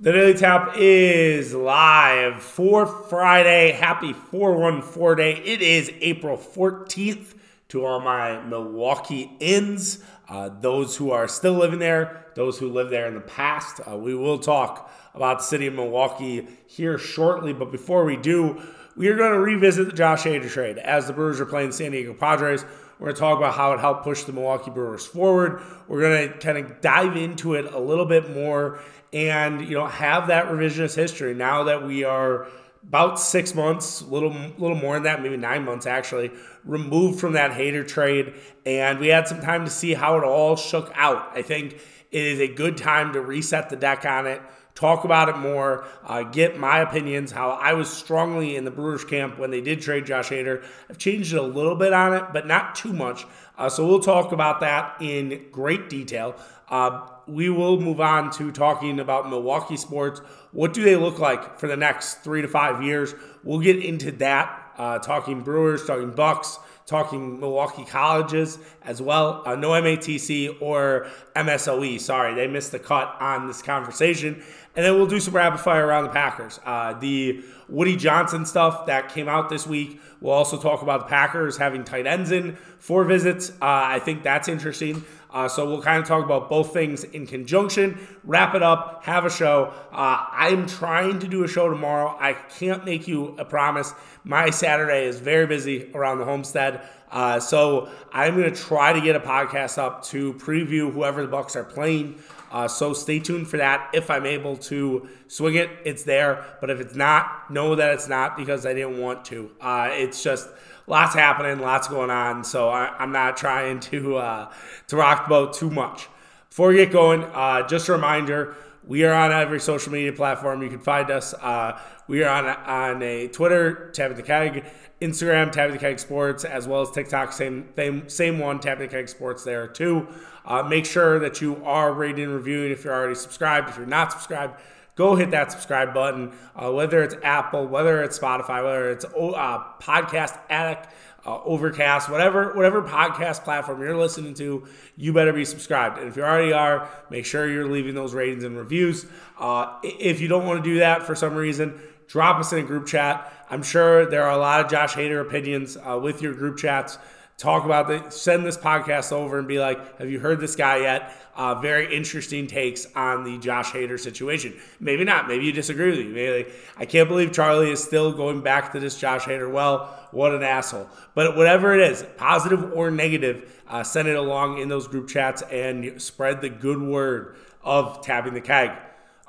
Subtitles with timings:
[0.00, 3.72] The Daily Tap is live for Friday.
[3.72, 5.42] Happy 414 day.
[5.44, 7.34] It is April 14th
[7.70, 9.98] to all my Milwaukee ins,
[10.28, 13.80] uh, those who are still living there, those who lived there in the past.
[13.90, 18.62] Uh, we will talk about the city of Milwaukee here shortly, but before we do,
[18.94, 21.90] we are going to revisit the Josh Hader trade as the Brewers are playing San
[21.90, 22.64] Diego Padres.
[22.98, 25.62] We're going to talk about how it helped push the Milwaukee Brewers forward.
[25.86, 28.80] We're going to kind of dive into it a little bit more
[29.12, 32.46] and you know have that revisionist history now that we are
[32.86, 36.30] about six months, little little more than that, maybe nine months actually,
[36.64, 40.56] removed from that Hader trade, and we had some time to see how it all
[40.56, 41.36] shook out.
[41.36, 41.74] I think
[42.10, 44.40] it is a good time to reset the deck on it,
[44.74, 47.32] talk about it more, uh, get my opinions.
[47.32, 50.64] How I was strongly in the Brewers camp when they did trade Josh Hader.
[50.88, 53.26] I've changed it a little bit on it, but not too much.
[53.58, 56.36] Uh, so we'll talk about that in great detail.
[56.70, 60.20] Uh, we will move on to talking about Milwaukee sports.
[60.52, 63.14] What do they look like for the next three to five years?
[63.44, 69.42] We'll get into that, uh, talking Brewers, talking Bucks, talking Milwaukee colleges as well.
[69.44, 72.00] Uh, no MATC or MSOE.
[72.00, 74.42] Sorry, they missed the cut on this conversation.
[74.74, 76.58] And then we'll do some rapid fire around the Packers.
[76.64, 80.00] Uh, the Woody Johnson stuff that came out this week.
[80.20, 83.50] We'll also talk about the Packers having tight ends in for visits.
[83.50, 85.04] Uh, I think that's interesting.
[85.30, 89.24] Uh, so we'll kind of talk about both things in conjunction, wrap it up, have
[89.24, 89.72] a show.
[89.92, 92.16] Uh, I'm trying to do a show tomorrow.
[92.18, 93.92] I can't make you a promise.
[94.24, 96.82] My Saturday is very busy around the homestead.
[97.10, 101.28] Uh, so I'm going to try to get a podcast up to preview whoever the
[101.28, 102.20] Bucks are playing.
[102.50, 103.90] Uh, so stay tuned for that.
[103.92, 106.44] If I'm able to swing it, it's there.
[106.60, 109.50] But if it's not, know that it's not because I didn't want to.
[109.60, 110.48] Uh, it's just
[110.88, 112.42] lots happening, lots going on.
[112.42, 114.52] So I, am not trying to uh,
[114.88, 116.08] to rock the boat too much.
[116.48, 120.62] Before we get going, uh, just a reminder: we are on every social media platform.
[120.62, 121.34] You can find us.
[121.34, 121.78] Uh,
[122.08, 124.64] we are on on a Twitter, Tapping the Keg,
[125.00, 127.32] Instagram, Tapping the Keg Sports, as well as TikTok.
[127.32, 130.08] Same same, same one, Tapping the Keg Sports there too.
[130.44, 133.68] Uh, make sure that you are rating and reviewing if you're already subscribed.
[133.68, 134.58] If you're not subscribed,
[134.98, 136.32] go hit that subscribe button.
[136.54, 140.88] Uh, whether it's Apple, whether it's Spotify, whether it's uh, Podcast Addict,
[141.24, 144.66] uh, Overcast, whatever whatever podcast platform you're listening to,
[144.96, 145.98] you better be subscribed.
[145.98, 149.06] And if you already are, make sure you're leaving those ratings and reviews.
[149.38, 152.62] Uh, if you don't want to do that for some reason, drop us in a
[152.62, 153.32] group chat.
[153.50, 156.98] I'm sure there are a lot of Josh Hader opinions uh, with your group chats
[157.38, 160.78] talk about the send this podcast over and be like, have you heard this guy
[160.78, 161.12] yet?
[161.36, 164.54] Uh, very interesting takes on the Josh Hader situation.
[164.80, 165.28] Maybe not.
[165.28, 166.12] Maybe you disagree with me.
[166.12, 169.50] Maybe like, I can't believe Charlie is still going back to this Josh Hader.
[169.50, 170.88] Well, what an asshole.
[171.14, 175.42] But whatever it is, positive or negative, uh, send it along in those group chats
[175.42, 178.70] and spread the good word of tapping the keg.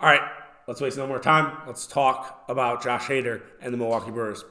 [0.01, 0.21] All right,
[0.67, 1.57] let's waste no more time.
[1.67, 4.43] Let's talk about Josh Hader and the Milwaukee Brewers.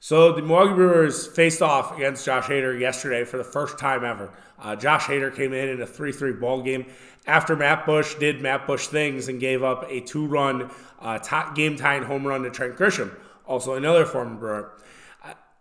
[0.00, 4.32] So the Milwaukee Brewers faced off against Josh Hader yesterday for the first time ever.
[4.58, 6.86] Uh, Josh Hader came in in a 3-3 ball game
[7.26, 10.70] after Matt Bush did Matt Bush things and gave up a two-run
[11.00, 11.18] uh,
[11.54, 13.12] game-tying home run to Trent Grisham,
[13.44, 14.72] also another former Brewer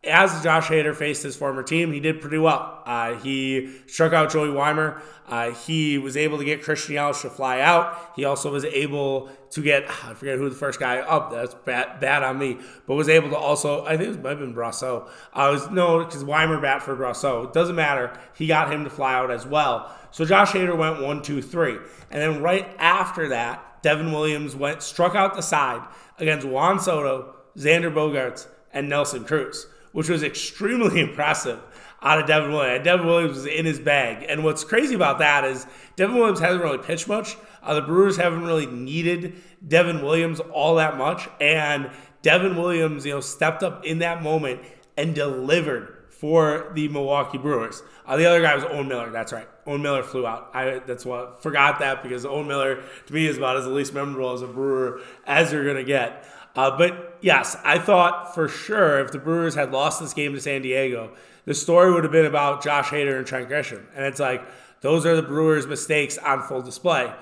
[0.07, 2.81] as Josh Hader faced his former team, he did pretty well.
[2.85, 5.01] Uh, he struck out Joey Wiemer.
[5.28, 8.13] Uh, he was able to get Christian Yelich to fly out.
[8.16, 11.53] He also was able to get, I forget who the first guy up, oh, that's
[11.53, 14.56] bad, bad on me, but was able to also, I think it might have been
[14.56, 15.07] Brosseau.
[15.34, 17.45] Uh, was, no, because Wiemer bat for Brosseau.
[17.45, 18.18] It doesn't matter.
[18.35, 19.94] He got him to fly out as well.
[20.12, 21.78] So Josh Hader went one, two, three.
[22.09, 25.81] And then right after that, Devin Williams went struck out the side
[26.18, 31.59] against Juan Soto, Xander Bogaerts, and Nelson Cruz which was extremely impressive
[32.03, 32.84] out of Devin Williams.
[32.84, 34.28] Devin Williams was in his bag.
[34.30, 35.66] And what's crazy about that is
[35.96, 37.35] Devin Williams hasn't really pitched much.
[37.63, 41.28] Uh, the Brewers haven't really needed Devin Williams all that much.
[41.41, 41.90] And
[42.22, 44.62] Devin Williams, you know, stepped up in that moment
[44.97, 47.81] and delivered for the Milwaukee Brewers.
[48.06, 49.09] Uh, the other guy was Owen Miller.
[49.09, 49.47] That's right.
[49.66, 50.52] Owen Miller flew out.
[50.53, 54.31] I that's what forgot that because Owen Miller to me is about as least memorable
[54.34, 56.24] as a Brewer as you're gonna get.
[56.57, 60.42] Uh, but yes, I thought for sure if the Brewers had lost this game to
[60.42, 61.12] San Diego,
[61.45, 63.86] the story would have been about Josh Hader and Trent Grisham.
[63.95, 64.44] And it's like,
[64.81, 67.13] those are the Brewers' mistakes on full display.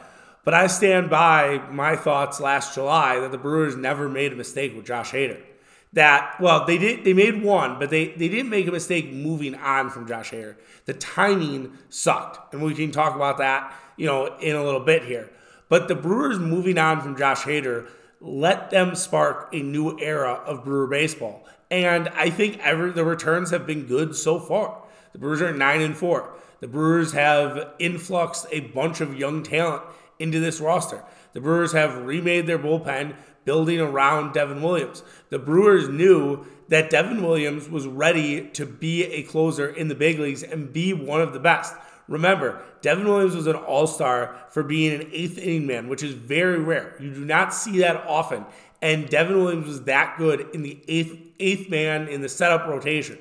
[0.46, 4.74] But I stand by my thoughts last July that the Brewers never made a mistake
[4.74, 5.42] with Josh Hader.
[5.94, 9.56] That well, they did they made one, but they, they didn't make a mistake moving
[9.56, 10.56] on from Josh Hader.
[10.86, 12.54] The timing sucked.
[12.54, 15.30] And we can talk about that, you know, in a little bit here.
[15.68, 17.88] But the Brewers moving on from Josh Hader
[18.20, 21.46] let them spark a new era of Brewer baseball.
[21.70, 24.82] And I think every, the returns have been good so far.
[25.14, 26.34] The Brewers are 9 and 4.
[26.60, 29.84] The Brewers have influxed a bunch of young talent
[30.20, 31.04] into this roster.
[31.34, 35.04] The Brewers have remade their bullpen building around Devin Williams.
[35.30, 40.18] The Brewers knew that Devin Williams was ready to be a closer in the big
[40.18, 41.76] leagues and be one of the best.
[42.08, 46.14] Remember, Devin Williams was an all star for being an eighth inning man, which is
[46.14, 46.96] very rare.
[47.00, 48.46] You do not see that often.
[48.82, 53.18] And Devin Williams was that good in the eighth eighth man in the setup rotation.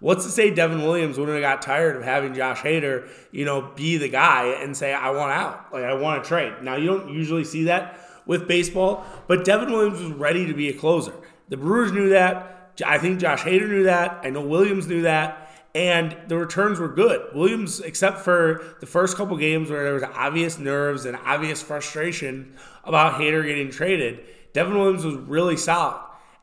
[0.00, 3.72] What's to say Devin Williams wouldn't have got tired of having Josh Hader, you know,
[3.74, 5.72] be the guy and say, I want out.
[5.72, 6.54] Like I want to trade.
[6.62, 10.68] Now you don't usually see that with baseball, but Devin Williams was ready to be
[10.68, 11.14] a closer.
[11.48, 12.74] The Brewers knew that.
[12.86, 14.20] I think Josh Hader knew that.
[14.22, 17.34] I know Williams knew that and the returns were good.
[17.34, 22.54] Williams, except for the first couple games where there was obvious nerves and obvious frustration
[22.84, 24.20] about Hader getting traded,
[24.52, 26.00] Devin Williams was really solid.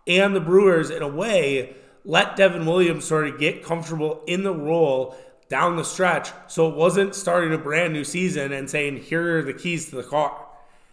[0.07, 4.53] And the Brewers, in a way, let Devin Williams sort of get comfortable in the
[4.53, 5.17] role
[5.49, 9.41] down the stretch so it wasn't starting a brand new season and saying, here are
[9.41, 10.45] the keys to the car.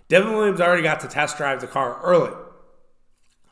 [0.09, 2.33] Devin Williams already got to test drive the car early.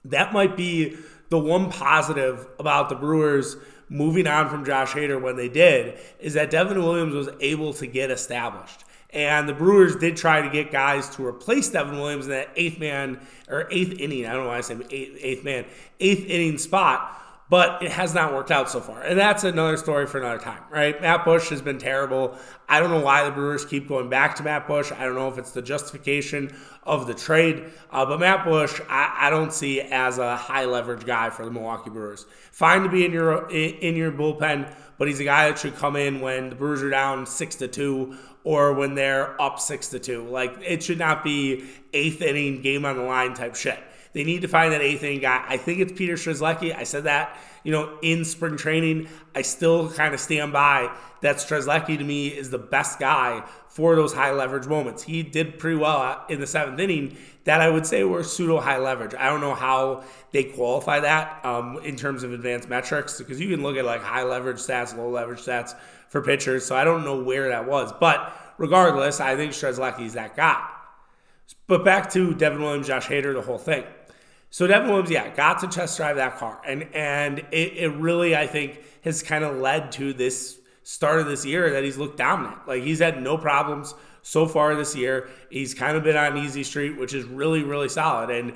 [0.04, 0.96] That might be
[1.28, 3.56] the one positive about the Brewers
[3.90, 7.86] moving on from Josh Hader when they did is that Devin Williams was able to
[7.86, 8.84] get established.
[9.12, 12.78] And the Brewers did try to get guys to replace Devin Williams in that eighth
[12.78, 14.24] man or eighth inning.
[14.24, 15.64] I don't know why I say eighth, eighth man,
[15.98, 19.02] eighth inning spot but it has not worked out so far.
[19.02, 20.98] And that's another story for another time, right?
[21.02, 22.38] Matt Bush has been terrible.
[22.68, 24.92] I don't know why the Brewers keep going back to Matt Bush.
[24.92, 26.54] I don't know if it's the justification
[26.84, 31.04] of the trade, uh, but Matt Bush, I, I, don't see as a high leverage
[31.04, 32.24] guy for the Milwaukee Brewers.
[32.52, 35.96] Fine to be in your in your bullpen, but he's a guy that should come
[35.96, 39.98] in when the Brewers are down six to two or when they're up six to
[39.98, 40.22] two.
[40.28, 43.78] Like it should not be eighth inning game on the line type shit.
[44.12, 45.44] They need to find that eighth inning guy.
[45.48, 46.74] I think it's Peter Strzelecki.
[46.76, 49.08] I said that, you know, in spring training.
[49.34, 53.94] I still kind of stand by that Strzelecki to me is the best guy for
[53.94, 55.02] those high leverage moments.
[55.02, 58.78] He did pretty well in the seventh inning that I would say were pseudo high
[58.78, 59.14] leverage.
[59.14, 63.48] I don't know how they qualify that um, in terms of advanced metrics because you
[63.48, 65.74] can look at like high leverage stats, low leverage stats
[66.08, 66.64] for pitchers.
[66.64, 67.92] So I don't know where that was.
[67.92, 70.68] But regardless, I think Strzelecki is that guy.
[71.66, 73.84] But back to Devin Williams, Josh Hader, the whole thing.
[74.50, 78.36] So Devin Williams, yeah, got to test drive that car, and and it, it really
[78.36, 82.18] I think has kind of led to this start of this year that he's looked
[82.18, 82.66] dominant.
[82.66, 85.28] Like he's had no problems so far this year.
[85.50, 88.30] He's kind of been on easy street, which is really really solid.
[88.30, 88.54] And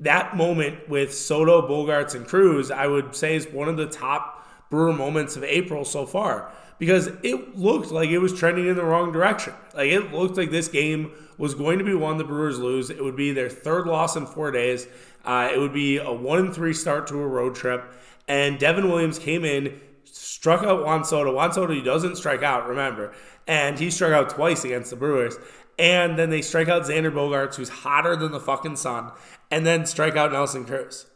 [0.00, 4.45] that moment with Soto, Bogaerts, and Cruz, I would say is one of the top
[4.70, 8.84] Brewer moments of April so far because it looked like it was trending in the
[8.84, 9.54] wrong direction.
[9.74, 12.90] Like it looked like this game was going to be one the Brewers lose.
[12.90, 14.86] It would be their third loss in four days.
[15.24, 17.84] Uh, it would be a one and three start to a road trip.
[18.28, 21.34] And Devin Williams came in, struck out Juan Soto.
[21.34, 23.12] Juan Soto he doesn't strike out, remember.
[23.46, 25.36] And he struck out twice against the Brewers.
[25.78, 29.12] And then they strike out Xander Bogaerts, who's hotter than the fucking sun,
[29.50, 31.06] and then strike out Nelson Cruz.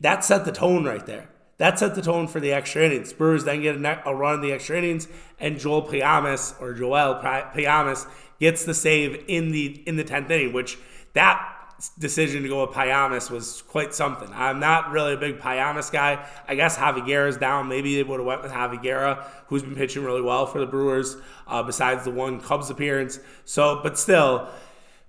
[0.00, 1.28] That set the tone right there.
[1.58, 3.12] That set the tone for the extra innings.
[3.12, 5.06] Brewers then get a, run in the extra innings,
[5.38, 8.06] and Joel Payamps or Joel Payamps
[8.40, 10.78] gets the save in the in the tenth inning, which
[11.12, 11.52] that
[11.98, 14.28] decision to go with Payamps was quite something.
[14.32, 16.24] I'm not really a big Payamps guy.
[16.46, 17.68] I guess Javy Guerra's down.
[17.68, 20.66] Maybe they would have went with Javy Guerra, who's been pitching really well for the
[20.66, 21.16] Brewers,
[21.46, 23.18] uh, besides the one Cubs appearance.
[23.44, 24.48] So, but still,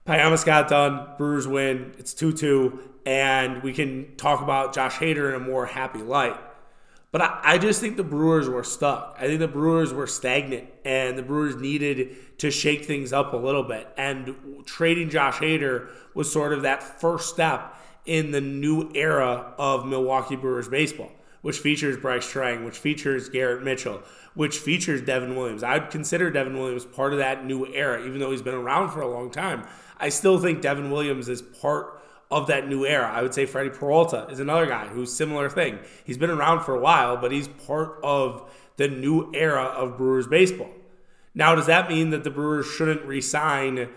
[0.06, 1.08] Payamps got done.
[1.18, 1.94] Brewers win.
[1.98, 6.36] It's 2-2, and we can talk about Josh Hader in a more happy light.
[7.14, 9.16] But I, I, just think the Brewers were stuck.
[9.20, 13.38] I think the Brewers were stagnant, and the Brewers needed to shake things up a
[13.38, 13.88] little bit.
[13.98, 14.36] And
[14.66, 20.36] trading Josh Hader was sort of that first step in the new era of Milwaukee
[20.36, 21.12] Brewers baseball,
[21.44, 24.02] which features Brice Turang, which features Garrett Mitchell,
[24.34, 25.64] which features Devin Williams.
[25.64, 28.90] I would consider Devin Williams part of that new era, even though he's been around
[28.90, 29.66] for a long time.
[29.98, 33.12] I still think Devin Williams is part of that new era.
[33.12, 35.80] I would say Freddy Peralta is another guy who's similar thing.
[36.04, 40.28] He's been around for a while, but he's part of the new era of Brewers
[40.28, 40.72] baseball.
[41.36, 43.90] Now, does that mean that the Brewers shouldn't re-sign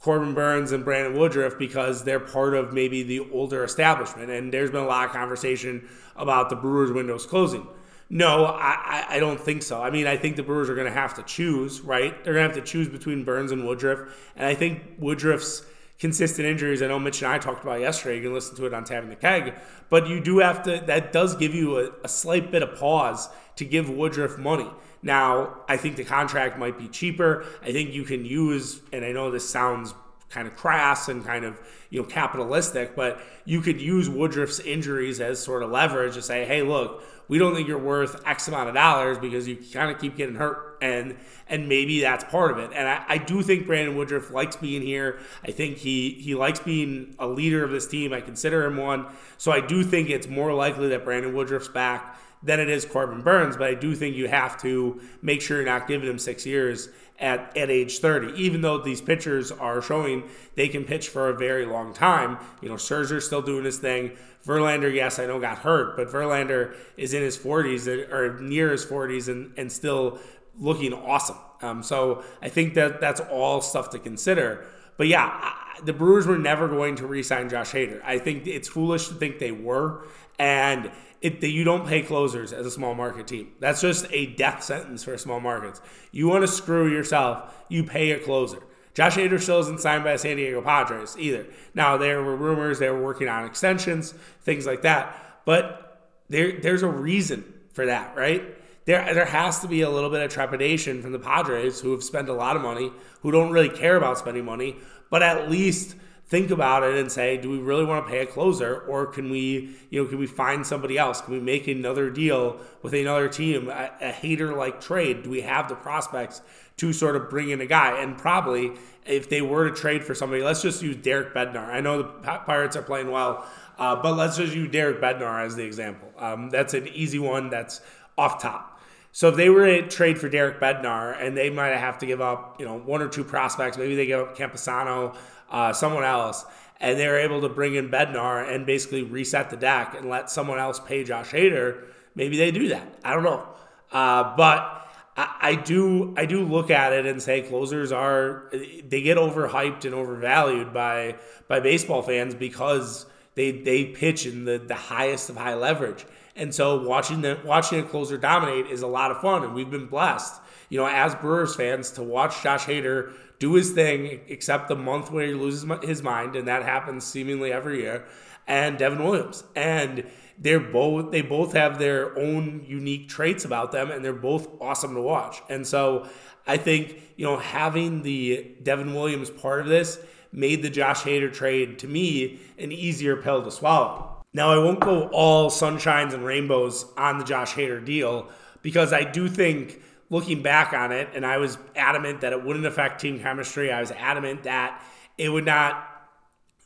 [0.00, 4.30] Corbin Burnes and Brandon Woodruff because they're part of maybe the older establishment?
[4.30, 7.66] And there's been a lot of conversation about the Brewers windows closing.
[8.10, 9.82] No, I, I don't think so.
[9.82, 12.12] I mean, I think the Brewers are going to have to choose, right?
[12.22, 14.00] They're going to have to choose between Burnes and Woodruff.
[14.36, 15.64] And I think Woodruff's
[15.98, 16.82] consistent injuries.
[16.82, 18.16] I know Mitch and I talked about yesterday.
[18.16, 19.54] You can listen to it on Tapping the Keg,
[19.88, 20.82] but you do have to.
[20.86, 24.68] That does give you a, a slight bit of pause to give Woodruff money.
[25.02, 27.44] Now, I think the contract might be cheaper.
[27.62, 29.94] I think you can use, and I know this sounds
[30.30, 35.20] kind of crass and kind of you know capitalistic, but you could use Woodruff's injuries
[35.20, 38.68] as sort of leverage to say, hey, look, we don't think you're worth X amount
[38.68, 41.16] of dollars because you kind of keep getting hurt, and
[41.48, 42.70] and maybe that's part of it.
[42.74, 45.18] And I, I do think Brandon Woodruff likes being here.
[45.42, 48.12] I think he he likes being a leader of this team.
[48.12, 49.06] I consider him one.
[49.38, 53.22] So I do think it's more likely that Brandon Woodruff's back than it is Corbin
[53.22, 53.56] Burnes.
[53.56, 56.88] But I do think you have to make sure you're not giving him six years
[57.18, 60.24] at, at age 30, even though these pitchers are showing
[60.56, 62.38] they can pitch for a very long time.
[62.60, 64.12] You know, Scherzer's still doing his thing.
[64.46, 68.84] Verlander, yes, I know got hurt, but Verlander is in his 40s or near his
[68.84, 70.18] 40s and, and still
[70.58, 71.38] looking awesome.
[71.62, 74.66] Um, so I think that that's all stuff to consider.
[74.96, 78.00] But yeah, the Brewers were never going to re-sign Josh Hader.
[78.04, 80.06] I think it's foolish to think they were,
[80.38, 83.52] and it, you don't pay closers as a small market team.
[83.60, 85.80] That's just a death sentence for small markets.
[86.12, 88.62] You want to screw yourself, you pay a closer.
[88.94, 91.46] Josh Hader still isn't signed by the San Diego Padres either.
[91.74, 96.82] Now there were rumors they were working on extensions, things like that, but there there's
[96.82, 98.42] a reason for that, right?
[98.86, 102.04] There there has to be a little bit of trepidation from the Padres who have
[102.04, 104.76] spent a lot of money, who don't really care about spending money,
[105.10, 105.96] but at least
[106.26, 109.30] think about it and say, do we really want to pay a closer, or can
[109.30, 111.20] we, you know, can we find somebody else?
[111.20, 115.24] Can we make another deal with another team, a, a Hader like trade?
[115.24, 116.40] Do we have the prospects
[116.76, 118.00] to sort of bring in a guy?
[118.00, 118.72] And probably,
[119.06, 121.68] if they were to trade for somebody, let's just use Derek Bednar.
[121.68, 123.46] I know the Pirates are playing well,
[123.78, 126.10] uh, but let's just use Derek Bednar as the example.
[126.18, 127.50] Um, that's an easy one.
[127.50, 127.80] That's
[128.16, 128.80] off top.
[129.12, 132.20] So if they were to trade for Derek Bednar and they might have to give
[132.20, 135.16] up, you know, one or two prospects, maybe they give up Campusano,
[135.50, 136.44] uh, someone else,
[136.80, 140.58] and they're able to bring in Bednar and basically reset the deck and let someone
[140.58, 141.84] else pay Josh Hader,
[142.16, 142.98] maybe they do that.
[143.04, 143.46] I don't know,
[143.92, 144.83] uh, but
[145.16, 149.94] I, do I do look at it and say closers are they get overhyped and
[149.94, 151.16] overvalued by
[151.46, 156.04] by baseball fans because they they pitch in the, the highest of high leverage.
[156.36, 159.70] And so watching the watching a closer dominate is a lot of fun, and we've
[159.70, 164.68] been blessed, you know, as Brewers fans to watch Josh Hader do his thing, except
[164.68, 168.04] the month where he loses his mind, and that happens seemingly every year.
[168.46, 170.04] And Devin Williams, and
[170.38, 174.94] they're both they both have their own unique traits about them, and they're both awesome
[174.94, 175.42] to watch.
[175.48, 176.08] And so
[176.46, 179.98] I think you know having the Devin Williams part of this
[180.32, 184.14] made the Josh Hader trade to me an easier pill to swallow.
[184.32, 188.28] Now, I won't go all sunshines and rainbows on the Josh Hader deal
[188.62, 192.66] because I do think looking back on it, and I was adamant that it wouldn't
[192.66, 193.72] affect team chemistry.
[193.72, 194.82] I was adamant that
[195.16, 195.88] it would not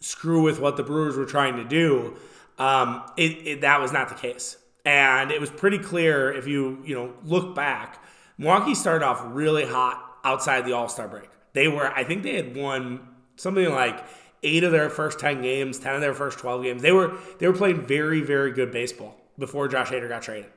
[0.01, 2.17] screw with what the Brewers were trying to do.
[2.59, 6.83] Um, it, it, that was not the case, and it was pretty clear if you
[6.85, 8.03] you know look back.
[8.37, 11.29] Milwaukee started off really hot outside the All Star break.
[11.53, 13.01] They were, I think, they had won
[13.37, 14.05] something like
[14.43, 16.83] eight of their first 10 games, 10 of their first 12 games.
[16.83, 20.51] They were they were playing very very good baseball before Josh Hader got traded.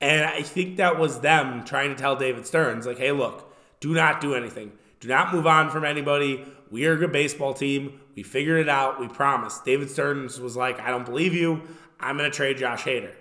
[0.00, 3.94] And I think that was them trying to tell David Stearns like, "Hey, look, do
[3.94, 4.72] not do anything.
[5.00, 6.44] Do not move on from anybody.
[6.70, 8.00] We are a good baseball team.
[8.14, 9.00] We figured it out.
[9.00, 9.64] We promised.
[9.64, 11.62] David Stearns was like, "I don't believe you.
[12.00, 13.12] I'm going to trade Josh Hader."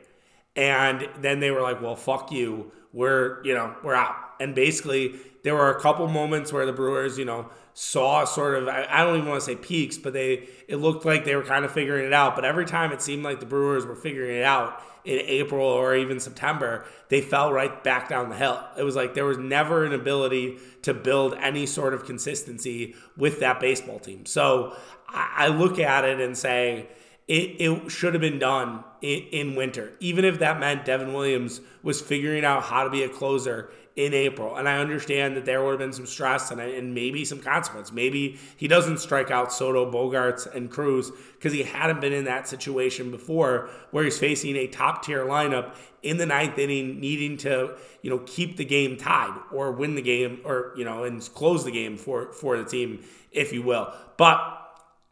[0.55, 2.71] And then they were like, "Well, fuck you.
[2.93, 7.17] We're, you know, we're out." And basically, there were a couple moments where the Brewers,
[7.17, 10.77] you know, saw sort of I don't even want to say peaks, but they it
[10.77, 12.36] looked like they were kind of figuring it out.
[12.36, 15.96] But every time it seemed like the Brewers were figuring it out in April or
[15.96, 18.63] even September, they fell right back down the hill.
[18.77, 23.39] It was like there was never an ability to build any sort of consistency with
[23.39, 24.25] that baseball team.
[24.25, 24.75] So
[25.08, 26.88] I, look at it and say
[27.27, 31.62] it, it should have been done in, in winter, even if that meant Devin Williams
[31.84, 34.55] was figuring out how to be a closer in April.
[34.55, 37.91] And I understand that there would have been some stress and, and maybe some consequence.
[37.91, 42.48] Maybe he doesn't strike out Soto, Bogaerts, and Cruz because he hadn't been in that
[42.48, 47.75] situation before where he's facing a top tier lineup in the ninth inning, needing to,
[48.01, 51.63] you know, keep the game tied or win the game or, you know, and close
[51.63, 53.93] the game for, for the team, if you will.
[54.17, 54.61] But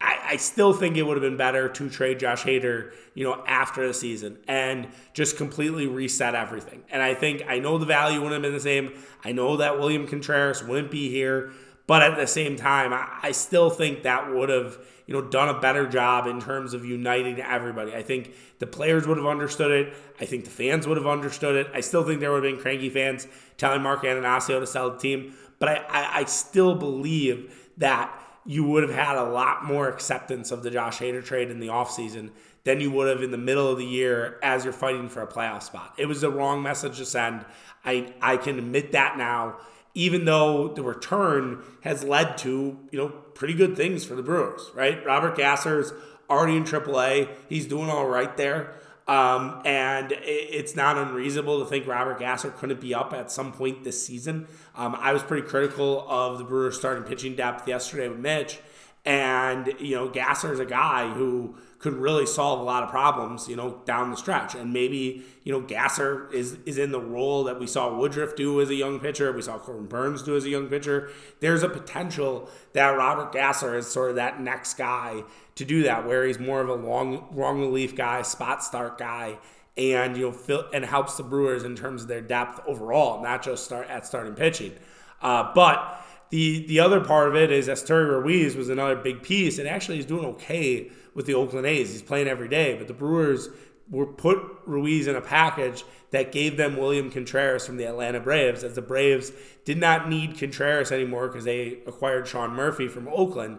[0.00, 3.44] I, I, still think it would have been better to trade Josh Hader, you know,
[3.46, 6.82] after the season and just completely reset everything.
[6.90, 8.94] And I think I know the value wouldn't have been the same.
[9.22, 11.52] I know that William Contreras wouldn't be here,
[11.86, 15.48] but at the same time, I, I still think that would have, you know, done
[15.48, 17.94] a better job in terms of uniting everybody.
[17.94, 19.94] I think the players would have understood it.
[20.18, 21.70] I think the fans would have understood it.
[21.74, 23.26] I still think there would have been cranky fans
[23.58, 28.14] telling Mark Attanasio to sell the team, but I, I, I still believe that
[28.46, 31.68] you would have had a lot more acceptance of the Josh Hader trade in the
[31.68, 32.30] offseason
[32.64, 35.26] than you would have in the middle of the year as you're fighting for a
[35.26, 35.94] playoff spot.
[35.96, 37.44] It was the wrong message to send.
[37.84, 39.56] I, I can admit that now.
[39.94, 44.70] even though the return has led to, you know, pretty good things for the Brewers,
[44.74, 45.04] right?
[45.04, 45.92] Robert Gasser's
[46.28, 47.28] already in AAA.
[47.48, 48.74] He's doing all right there.
[49.08, 53.82] Um, and it's not unreasonable to think Robert Gasser couldn't be up at some point
[53.82, 54.46] this season.
[54.76, 58.58] Um, I was pretty critical of the Brewers starting pitching depth yesterday with Mitch.
[59.04, 63.48] And, you know, Gasser is a guy who could really solve a lot of problems,
[63.48, 64.54] you know, down the stretch.
[64.54, 68.60] And maybe, you know, Gasser is is in the role that we saw Woodruff do
[68.60, 71.10] as a young pitcher, we saw Corbin Burnes do as a young pitcher.
[71.40, 76.06] There's a potential that Robert Gasser is sort of that next guy to do that,
[76.06, 79.38] where he's more of a long long relief guy, spot start guy,
[79.76, 83.42] and you know, fill, and helps the Brewers in terms of their depth overall, not
[83.42, 84.74] just start at starting pitching.
[85.22, 85.89] Uh, but
[86.30, 89.96] the the other part of it is Esteury Ruiz was another big piece, and actually
[89.96, 91.92] he's doing okay with the Oakland A's.
[91.92, 93.48] He's playing every day, but the Brewers
[93.90, 98.64] were put Ruiz in a package that gave them William Contreras from the Atlanta Braves,
[98.64, 99.32] as the Braves
[99.64, 103.58] did not need Contreras anymore because they acquired Sean Murphy from Oakland.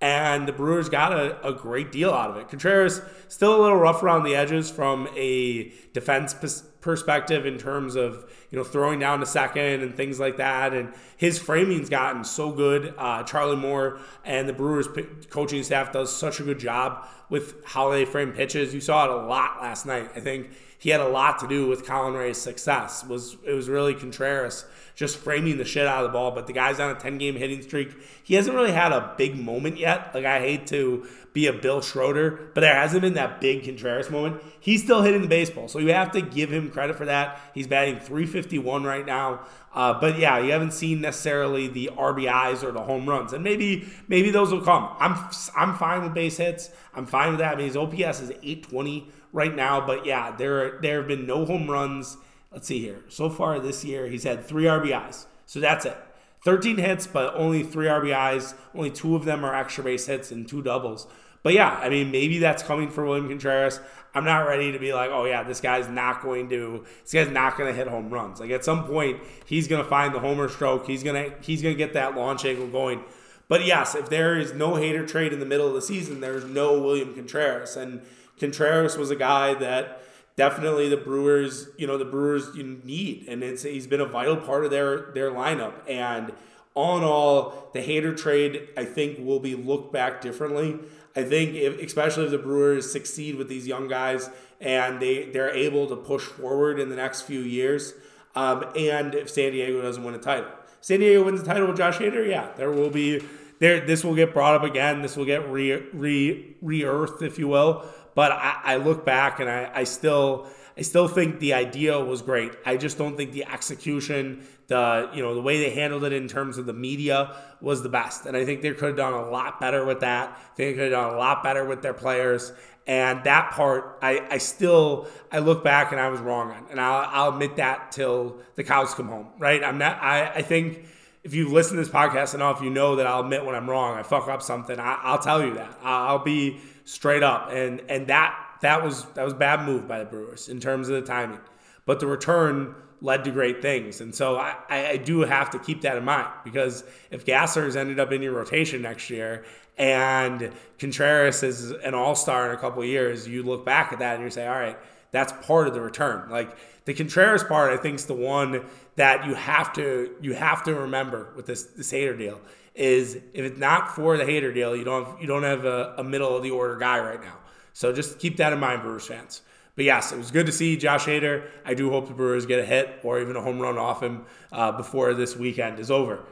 [0.00, 2.48] And the Brewers got a, a great deal out of it.
[2.48, 6.34] Contreras still a little rough around the edges from a defense
[6.80, 10.72] perspective in terms of you know throwing down to second and things like that.
[10.72, 12.94] And his framing's gotten so good.
[12.96, 14.88] Uh, Charlie Moore and the Brewers
[15.28, 18.74] coaching staff does such a good job with how they frame pitches.
[18.74, 20.10] You saw it a lot last night.
[20.16, 23.04] I think he had a lot to do with Colin Rea's success.
[23.04, 26.30] Was it was really Contreras just framing the shit out of the ball.
[26.30, 27.90] But the guy's on a 10 game hitting streak.
[28.22, 30.14] He hasn't really had a big moment yet.
[30.14, 34.10] Like I hate to be a Bill Schroeder, but there hasn't been that big Contreras
[34.10, 34.42] moment.
[34.58, 37.40] He's still hitting the baseball, so you have to give him credit for that.
[37.54, 39.40] He's batting 351 right now.
[39.72, 43.88] Uh, but yeah, you haven't seen necessarily the RBIs or the home runs, and maybe
[44.08, 44.88] maybe those will come.
[44.98, 46.70] I'm I'm fine with base hits.
[46.94, 47.54] I'm fine with that.
[47.54, 51.44] I mean, his OPS is 820 right now, but yeah, there there have been no
[51.44, 52.16] home runs.
[52.52, 53.04] Let's see here.
[53.08, 55.96] So far this year, he's had three RBIs, so that's it.
[56.44, 58.54] 13 hits, but only three RBIs.
[58.74, 61.06] Only two of them are extra base hits and two doubles.
[61.42, 63.80] But yeah, I mean, maybe that's coming for William Contreras.
[64.14, 67.28] I'm not ready to be like, oh yeah, this guy's not going to, this guy's
[67.28, 68.40] not going to hit home runs.
[68.40, 70.86] Like at some point, he's going to find the homer stroke.
[70.86, 73.04] He's gonna, he's gonna get that launch angle going.
[73.48, 76.44] But yes, if there is no Hader trade in the middle of the season, there's
[76.44, 78.02] no William Contreras, and
[78.38, 80.02] Contreras was a guy that
[80.36, 84.36] definitely the Brewers, you know, the Brewers you need, and it's he's been a vital
[84.36, 85.74] part of their their lineup.
[85.88, 86.32] And
[86.74, 90.78] all in all, the Hader trade I think will be looked back differently.
[91.16, 95.54] I think, if, especially if the Brewers succeed with these young guys and they they're
[95.54, 97.94] able to push forward in the next few years,
[98.34, 101.76] um, and if San Diego doesn't win a title, San Diego wins the title with
[101.76, 103.22] Josh Hader, yeah, there will be
[103.58, 103.80] there.
[103.84, 105.02] This will get brought up again.
[105.02, 107.84] This will get re re re earthed, if you will.
[108.14, 112.22] But I, I look back and I, I still I still think the idea was
[112.22, 112.52] great.
[112.64, 116.26] I just don't think the execution, the you know the way they handled it in
[116.28, 118.26] terms of the media was the best.
[118.26, 120.40] And I think they could have done a lot better with that.
[120.56, 122.52] They could have done a lot better with their players.
[122.86, 126.80] And that part, I, I still I look back and I was wrong on, and
[126.80, 129.28] I'll, I'll admit that till the cows come home.
[129.38, 129.62] Right?
[129.62, 130.02] I'm not.
[130.02, 130.86] I, I think
[131.22, 133.98] if you listen to this podcast enough, you know that I'll admit when I'm wrong.
[133.98, 134.80] I fuck up something.
[134.80, 135.78] I, will tell you that.
[135.82, 136.58] I'll be
[136.90, 137.50] straight up.
[137.50, 140.94] And and that that was that was bad move by the Brewers in terms of
[140.94, 141.40] the timing.
[141.86, 144.00] But the return led to great things.
[144.02, 147.98] And so I, I do have to keep that in mind because if Gasser's ended
[147.98, 149.44] up in your rotation next year
[149.78, 154.16] and Contreras is an all star in a couple years, you look back at that
[154.16, 154.78] and you say, all right,
[155.12, 156.28] that's part of the return.
[156.28, 160.62] Like the Contreras part, I think is the one that you have to you have
[160.64, 162.38] to remember with this this Hader deal
[162.74, 165.94] is if it's not for the Hader deal, you don't have, you don't have a,
[165.98, 167.38] a middle of the order guy right now.
[167.72, 169.42] So just keep that in mind, Brewers fans.
[169.76, 171.48] But yes, it was good to see Josh Hader.
[171.64, 174.26] I do hope the Brewers get a hit or even a home run off him
[174.52, 176.24] uh, before this weekend is over.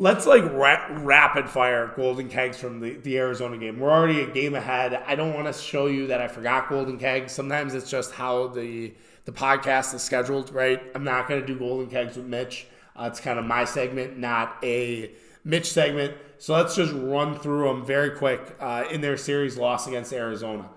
[0.00, 3.78] Let's like ra- rapid fire golden kegs from the, the Arizona game.
[3.78, 4.94] We're already a game ahead.
[4.94, 7.32] I don't want to show you that I forgot golden kegs.
[7.32, 8.94] Sometimes it's just how the
[9.24, 10.80] the podcast is scheduled, right?
[10.94, 12.66] I'm not going to do golden kegs with Mitch.
[12.98, 15.10] Uh, it's kind of my segment, not a
[15.44, 16.14] Mitch segment.
[16.38, 20.68] So let's just run through them very quick uh, in their series loss against Arizona.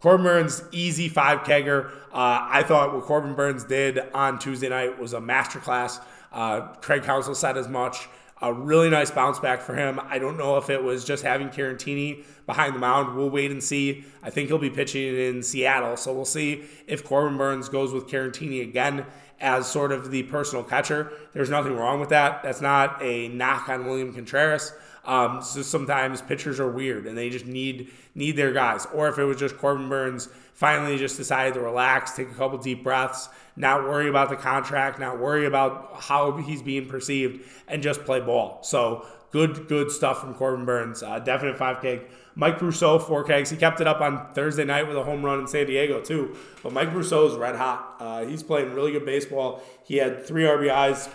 [0.00, 1.90] Corbin Burnes' easy five kegger.
[2.12, 6.00] Uh, I thought what Corbin Burnes did on Tuesday night was a masterclass.
[6.32, 8.08] Uh, Craig Counsell said as much.
[8.42, 10.00] A really nice bounce back for him.
[10.02, 13.14] I don't know if it was just having Caratini behind the mound.
[13.14, 14.06] We'll wait and see.
[14.22, 18.06] I think he'll be pitching in Seattle, so we'll see if Corbin Burnes goes with
[18.06, 19.04] Caratini again
[19.40, 21.12] as sort of the personal catcher.
[21.32, 22.42] There's nothing wrong with that.
[22.42, 24.72] That's not a knock on William Contreras.
[25.04, 28.86] Um, so sometimes pitchers are weird and they just need need their guys.
[28.92, 32.58] Or if it was just Corbin Burnes finally just decided to relax, take a couple
[32.58, 37.82] deep breaths, not worry about the contract, not worry about how he's being perceived, and
[37.82, 38.58] just play ball.
[38.62, 41.02] So good, good stuff from Corbin Burnes.
[41.02, 42.02] Uh, definite five keg.
[42.34, 43.50] Mike Brosseau, four kegs.
[43.50, 46.36] He kept it up on Thursday night with a home run in San Diego, too.
[46.62, 47.96] But Mike Brosseau is red hot.
[47.98, 49.62] Uh, he's playing really good baseball.
[49.84, 51.10] He had three RBIs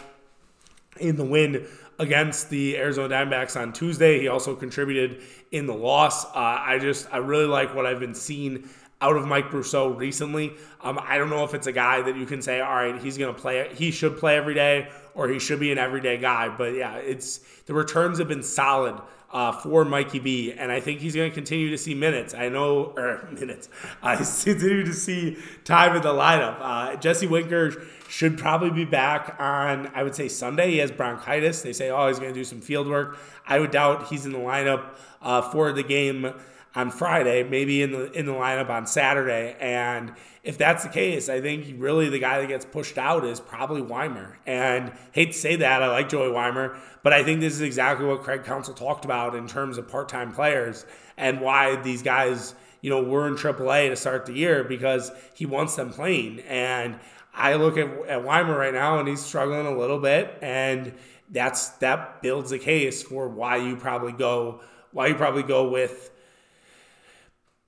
[1.00, 1.68] in the win
[2.00, 4.20] against the Arizona Diamondbacks on Tuesday.
[4.20, 6.26] He also contributed in the loss.
[6.26, 8.68] Uh, I just, I really like what I've been seeing
[9.02, 10.54] out of Mike Brosseau recently.
[10.82, 13.18] Um, I don't know if it's a guy that you can say, all right, he's
[13.18, 16.50] going to play, he should play every day or he should be an everyday guy.
[16.50, 21.00] But yeah, it's the returns have been solid uh, for Mikey B, and I think
[21.00, 22.34] he's going to continue to see minutes.
[22.34, 23.70] I know, or minutes.
[24.02, 26.58] I continue to see time in the lineup.
[26.60, 27.74] Uh, Jesse Winker
[28.08, 30.72] should probably be back on, I would say, Sunday.
[30.72, 31.64] He has bronchitis.
[31.64, 33.18] They say, oh, he's going to do some field work.
[33.48, 36.34] I would doubt he's in the lineup uh, for the game
[36.76, 39.56] on Friday, maybe in the in the lineup on Saturday.
[39.60, 43.40] And if that's the case, I think really the guy that gets pushed out is
[43.40, 44.34] probably Wiemer.
[44.46, 48.06] And hate to say that, I like Joey Wiemer, but I think this is exactly
[48.06, 50.86] what Craig Counsell talked about in terms of part-time players
[51.18, 55.46] and why these guys, you know, were in AAA to start the year because he
[55.46, 56.42] wants them playing.
[56.42, 57.00] And
[57.34, 60.94] I look at, at Wiemer right now and he's struggling a little bit and
[61.32, 64.62] that's that builds a case for why you probably go
[64.92, 66.12] why you probably go with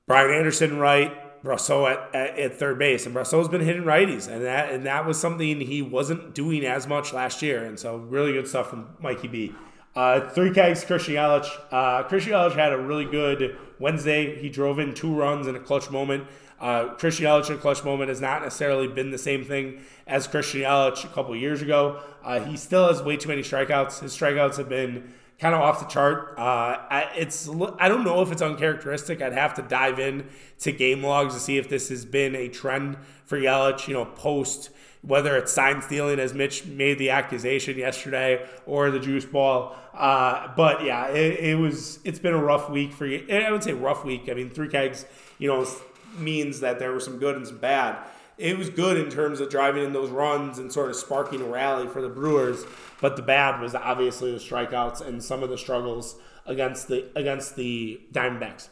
[0.07, 4.43] Brian Anderson right, Brosseau at, at, at, third base, and Brosseau's been hitting righties, and
[4.45, 8.31] that and that was something he wasn't doing as much last year, and so really
[8.31, 9.55] good stuff from Mikey B.
[9.95, 11.49] Uh, three kegs, Christian Yelich.
[11.71, 14.39] Uh, Christian Yelich had a really good Wednesday.
[14.39, 16.25] He drove in two runs in a clutch moment.
[16.59, 20.25] Uh, Christian Yelich in a clutch moment has not necessarily been the same thing as
[20.25, 21.99] Christian Yelich a couple years ago.
[22.23, 23.99] Uh, he still has way too many strikeouts.
[23.99, 26.37] His strikeouts have been kind of off the chart.
[26.37, 29.21] Uh, it's I don't know if it's uncharacteristic.
[29.21, 30.27] I'd have to dive in
[30.59, 33.87] to game logs to see if this has been a trend for Yelich.
[33.87, 34.71] You know, post
[35.01, 39.75] whether it's sign stealing as Mitch made the accusation yesterday or the juice ball.
[39.93, 43.25] Uh, but yeah, it, it, was it's been a rough week for you.
[43.31, 44.27] I would say rough week.
[44.29, 45.05] I mean, three kegs,
[45.37, 45.65] you know,
[46.17, 47.97] means that there was some good and some bad
[48.37, 51.45] it was good in terms of driving in those runs and sort of sparking a
[51.45, 52.65] rally for the Brewers.
[53.01, 57.55] But the bad was obviously the strikeouts and some of the struggles against the against
[57.55, 58.69] the Diamondbacks.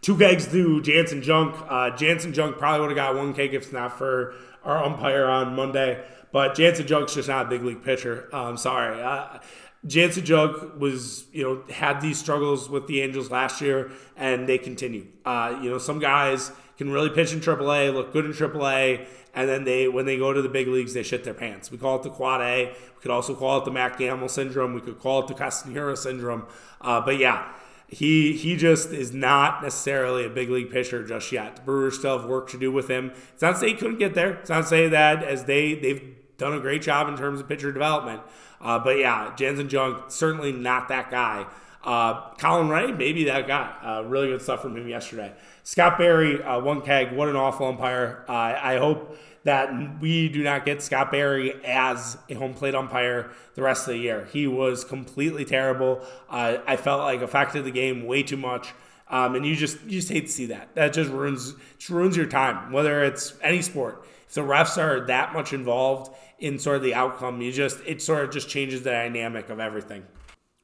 [0.00, 1.56] Two kegs to Janson Junk.
[1.68, 5.56] Uh, Janson Junk probably would have got one keg if not for our umpire on
[5.56, 6.04] Monday.
[6.30, 8.28] But Janson Junk's just not a big league pitcher.
[8.32, 9.00] I'm um, sorry.
[9.00, 9.38] Uh,
[9.86, 14.58] Janson Junk was, you know, had these struggles with the Angels last year, and they
[14.58, 15.06] continue.
[15.24, 19.48] Uh, you know, some guys can really pitch in AAA, look good in AAA, and
[19.48, 21.70] then they when they go to the big leagues, they shit their pants.
[21.70, 22.66] We call it the quad A.
[22.66, 24.74] We could also call it the Mat Gamel syndrome.
[24.74, 26.46] We could call it the Castanera syndrome.
[26.80, 27.48] Uh, but yeah,
[27.88, 31.56] he he just is not necessarily a big league pitcher just yet.
[31.56, 33.12] The Brewers still have work to do with him.
[33.32, 34.34] It's not to say he couldn't get there.
[34.34, 37.48] It's not to say that as they they've done a great job in terms of
[37.48, 38.22] pitcher development.
[38.60, 41.46] Uh, but yeah, Janson Junk certainly not that guy.
[41.84, 43.74] Uh, Colin Rea, maybe that guy.
[43.82, 45.32] Uh, really good stuff from him yesterday.
[45.64, 47.12] Scott Barry, uh, one keg.
[47.12, 48.24] What an awful umpire.
[48.28, 53.30] Uh, I hope that we do not get Scott Barry as a home plate umpire
[53.54, 54.26] the rest of the year.
[54.32, 56.00] He was completely terrible.
[56.30, 58.72] Uh, I felt like affected the game way too much.
[59.08, 60.74] Um, and you just you just hate to see that.
[60.74, 62.72] That just ruins just ruins your time.
[62.72, 66.94] Whether it's any sport, if the refs are that much involved in sort of the
[66.94, 70.04] outcome, you just it sort of just changes the dynamic of everything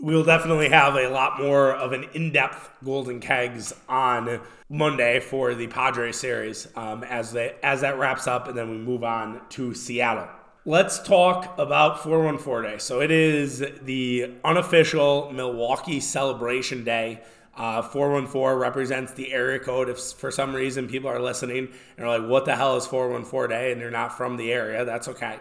[0.00, 5.66] we'll definitely have a lot more of an in-depth golden kegs on monday for the
[5.66, 9.74] padres series um, as they as that wraps up and then we move on to
[9.74, 10.26] seattle
[10.64, 17.22] let's talk about 414 day so it is the unofficial milwaukee celebration day
[17.56, 19.90] uh, 414 represents the area code.
[19.90, 23.50] If for some reason people are listening and are like, what the hell is 414
[23.50, 23.72] day?
[23.72, 25.38] And they're not from the area, that's okay.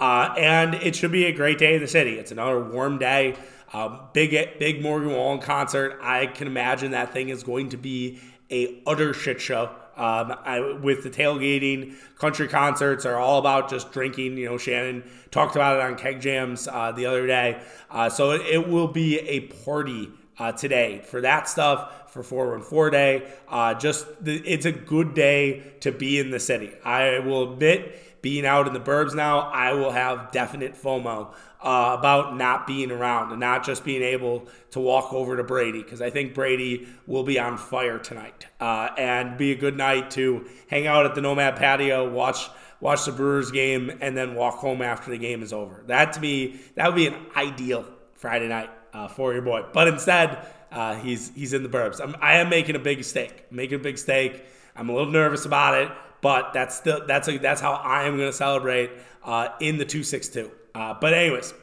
[0.00, 2.18] Uh, and it should be a great day in the city.
[2.18, 3.36] It's another warm day.
[3.72, 5.98] Um, big, big Morgan Wallen concert.
[6.02, 8.18] I can imagine that thing is going to be
[8.50, 9.70] a utter shit show.
[9.96, 14.38] Um, I, with the tailgating, country concerts are all about just drinking.
[14.38, 17.60] You know, Shannon talked about it on Keg Jams uh, the other day.
[17.90, 22.90] Uh, so it, it, will be a party uh, today for that stuff for 414
[22.90, 23.30] day.
[23.48, 26.72] Uh, just the, it's a good day to be in the city.
[26.82, 31.96] I will admit, being out in the burbs now, I will have definite FOMO uh,
[31.98, 36.00] about not being around and not just being able to walk over to Brady because
[36.00, 40.46] I think Brady will be on fire tonight uh, and be a good night to
[40.68, 42.48] hang out at the Nomad patio, watch
[42.80, 45.82] watch the Brewers game, and then walk home after the game is over.
[45.86, 48.70] That to me, that would be an ideal Friday night.
[48.92, 49.64] uh, for your boy.
[49.72, 52.00] But instead, uh, he's he's in the burbs.
[52.00, 53.44] I'm, I am making a big stake.
[53.50, 54.44] I'm making a big stake.
[54.76, 58.16] I'm a little nervous about it, but that's the that's a, that's how I am
[58.16, 58.90] going to celebrate
[59.24, 60.50] uh, in the two six two.
[60.74, 61.54] Uh, but anyways,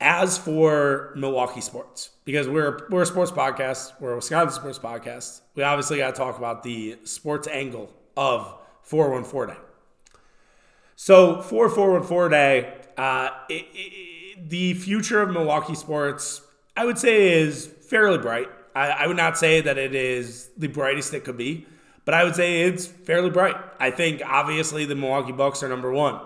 [0.00, 5.40] as for Milwaukee sports, because we're we're a sports podcast, we're a Wisconsin sports podcast.
[5.54, 9.60] We obviously got to talk about the sports angle of 414 day.
[10.96, 16.42] So for 414 day, uh, it, it, the future of Milwaukee sports,
[16.76, 18.48] I would say, is fairly bright.
[18.74, 21.66] I, I would not say that it is the brightest it could be,
[22.04, 23.56] but I would say it's fairly bright.
[23.80, 26.20] I think obviously the Milwaukee Bucks are number one.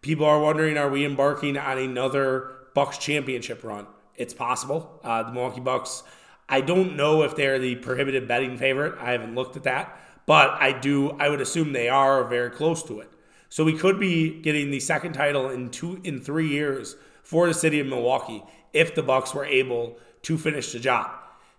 [0.00, 3.86] People are wondering, are we embarking on another Bucks championship run?
[4.14, 5.00] It's possible.
[5.02, 6.02] Uh, the Milwaukee Bucks.
[6.48, 8.94] I don't know if they're the prohibited betting favorite.
[9.00, 11.10] I haven't looked at that, but I do.
[11.12, 13.10] I would assume they are very close to it.
[13.48, 17.54] So we could be getting the second title in two in three years for the
[17.54, 21.10] city of Milwaukee if the Bucks were able to finish the job.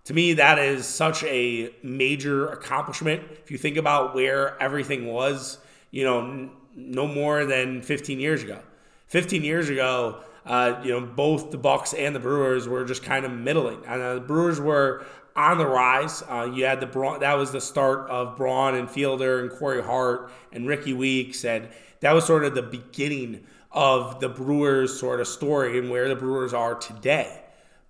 [0.05, 3.23] To me, that is such a major accomplishment.
[3.43, 5.57] If you think about where everything was,
[5.91, 8.59] you know, no more than 15 years ago.
[9.07, 13.25] 15 years ago, uh, you know, both the Bucks and the Brewers were just kind
[13.25, 13.83] of middling.
[13.85, 16.23] And uh, the Brewers were on the rise.
[16.29, 19.81] Uh, you had the Braun, that was the start of Braun and Fielder and Corey
[19.81, 21.67] Hart and Rickie Weeks, and
[21.99, 26.15] that was sort of the beginning of the Brewers sort of story and where the
[26.15, 27.43] Brewers are today.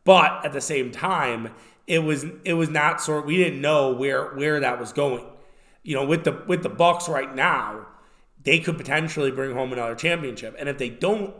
[0.03, 1.53] But at the same time,
[1.85, 5.25] it was it was not sort we didn't know where where that was going.
[5.83, 7.85] You know, with the with the Bucks right now,
[8.47, 11.35] they could potentially bring home another championship, and if they don't,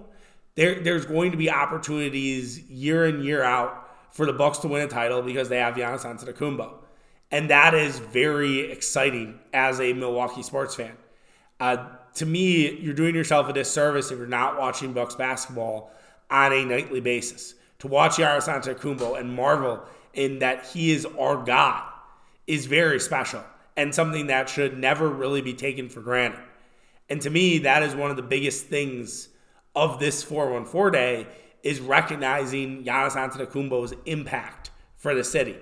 [0.55, 4.81] there there's going to be opportunities year in year out for the Bucks to win
[4.81, 6.73] a title because they have Giannis Antetokounmpo.
[7.31, 10.97] And that is very exciting as a Milwaukee sports fan.
[11.61, 15.91] Uh, to me, you're doing yourself a disservice if you're not watching Bucks basketball
[16.29, 17.55] on a nightly basis.
[17.79, 19.81] To watch Giannis Antetokounmpo and marvel
[20.13, 21.83] in that he is our God
[22.47, 23.45] is very special
[23.77, 26.41] and something that should never really be taken for granted.
[27.09, 29.29] And to me, that is one of the biggest things
[29.75, 31.27] of this 414 day
[31.63, 35.55] is recognizing Giannis Antetokounmpo's impact for the city.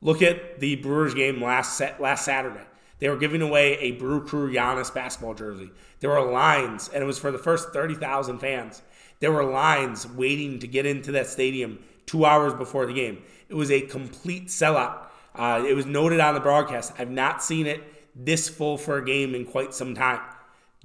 [0.00, 2.64] Look at the Brewers game last last Saturday.
[2.98, 5.70] They were giving away a Brew Crew Giannis basketball jersey.
[6.00, 8.82] There were lines, and it was for the first 30,000 fans.
[9.20, 13.22] There were lines waiting to get into that stadium two hours before the game.
[13.48, 15.06] It was a complete sellout.
[15.34, 16.92] Uh, it was noted on the broadcast.
[16.98, 17.82] I've not seen it
[18.14, 20.20] this full for a game in quite some time.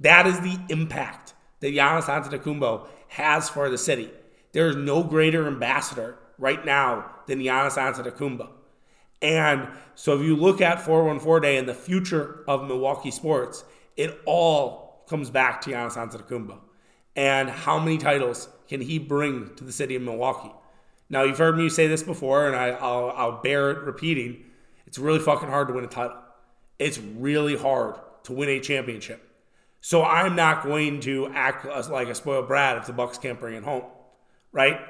[0.00, 4.10] That is the impact that Giannis Antetokounmpo has for the city.
[4.52, 8.48] There is no greater ambassador right now than Giannis Antetokounmpo.
[9.20, 13.64] And so if you look at 414 Day and the future of Milwaukee sports,
[13.96, 16.58] it all comes back to Giannis Antetokounmpo.
[17.16, 20.52] And how many titles can he bring to the city of Milwaukee?
[21.10, 24.44] Now, you've heard me say this before, and I, will I'll bear it repeating.
[24.86, 26.18] It's really fucking hard to win a title.
[26.78, 29.27] It's really hard to win a championship.
[29.88, 33.54] So I'm not going to act like a spoiled brat if the Bucks can't bring
[33.54, 33.84] it home
[34.52, 34.80] right?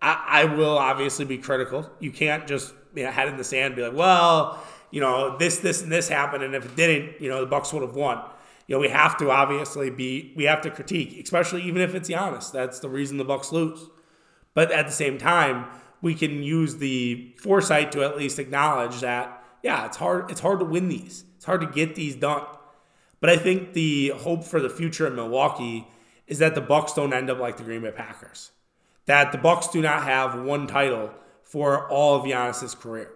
[0.00, 1.90] I, I will obviously be critical.
[2.00, 5.58] You can't just you know, head in the sand be like, well, you know, this,
[5.58, 8.22] this, and this happened, and if it didn't, you know, the Bucks would have won.
[8.66, 12.08] You know, we have to obviously be, we have to critique, especially even if it's
[12.08, 12.52] Giannis.
[12.52, 13.80] That's the reason the Bucks lose.
[14.54, 15.66] But at the same time,
[16.00, 20.30] we can use the foresight to at least acknowledge that, yeah, it's hard.
[20.30, 21.24] It's hard to win these.
[21.36, 22.44] It's hard to get these done.
[23.20, 25.86] But I think the hope for the future in Milwaukee
[26.26, 28.52] is that the Bucks don't end up like the Green Bay Packers
[29.08, 31.10] that the Bucks do not have one title
[31.42, 33.10] for all of Giannis's career.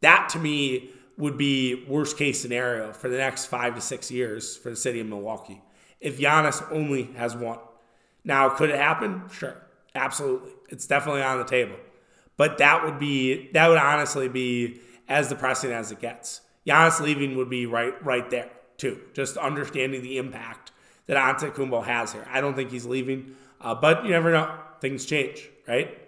[0.00, 4.56] That to me would be worst case scenario for the next five to six years
[4.56, 5.60] for the city of Milwaukee.
[6.00, 7.58] If Giannis only has one.
[8.22, 9.24] Now, could it happen?
[9.32, 9.56] Sure.
[9.96, 10.52] Absolutely.
[10.68, 11.76] It's definitely on the table.
[12.36, 16.42] But that would be that would honestly be as depressing as it gets.
[16.64, 19.00] Giannis leaving would be right right there too.
[19.12, 20.72] Just understanding the impact
[21.06, 22.26] that Antetokounmpo has here.
[22.30, 25.98] I don't think he's leaving, uh, but you never know things change, right?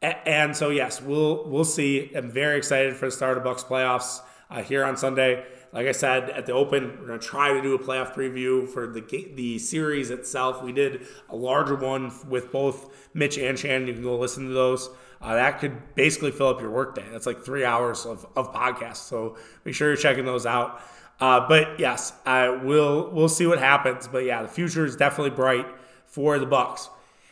[0.00, 2.12] And so yes, we'll we'll see.
[2.14, 5.44] I'm very excited for the start of Bucks playoffs uh, here on Sunday.
[5.72, 8.86] Like I said at the Open, we're gonna try to do a playoff preview for
[8.86, 9.00] the
[9.34, 10.62] the series itself.
[10.62, 13.88] We did a larger one with both Mitch and Shannon.
[13.88, 14.88] You can go listen to those.
[15.20, 17.04] Uh, that could basically fill up your workday.
[17.10, 18.98] That's like three hours of, of podcasts.
[18.98, 20.80] So make sure you're checking those out.
[21.20, 23.10] Uh, but yes, I will.
[23.10, 24.06] We'll see what happens.
[24.08, 25.66] But yeah, the future is definitely bright
[26.06, 26.88] for the Bucks.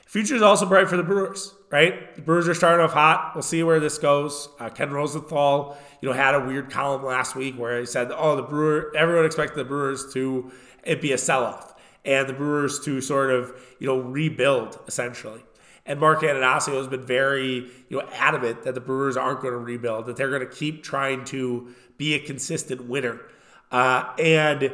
[0.06, 2.14] Future is also bright for the Brewers, right?
[2.14, 3.32] The Brewers are starting off hot.
[3.34, 4.48] We'll see where this goes.
[4.60, 8.36] Uh, Ken Rosenthal, you know, had a weird column last week where he said, "Oh,
[8.36, 10.50] the Brewer, everyone expected the Brewers to
[10.84, 15.42] it be a sell-off and the Brewers to sort of you know rebuild essentially."
[15.86, 19.58] And Mark Attanasio has been very, you know, adamant that the Brewers aren't going to
[19.58, 23.20] rebuild, that they're going to keep trying to be a consistent winner.
[23.70, 24.72] Uh, and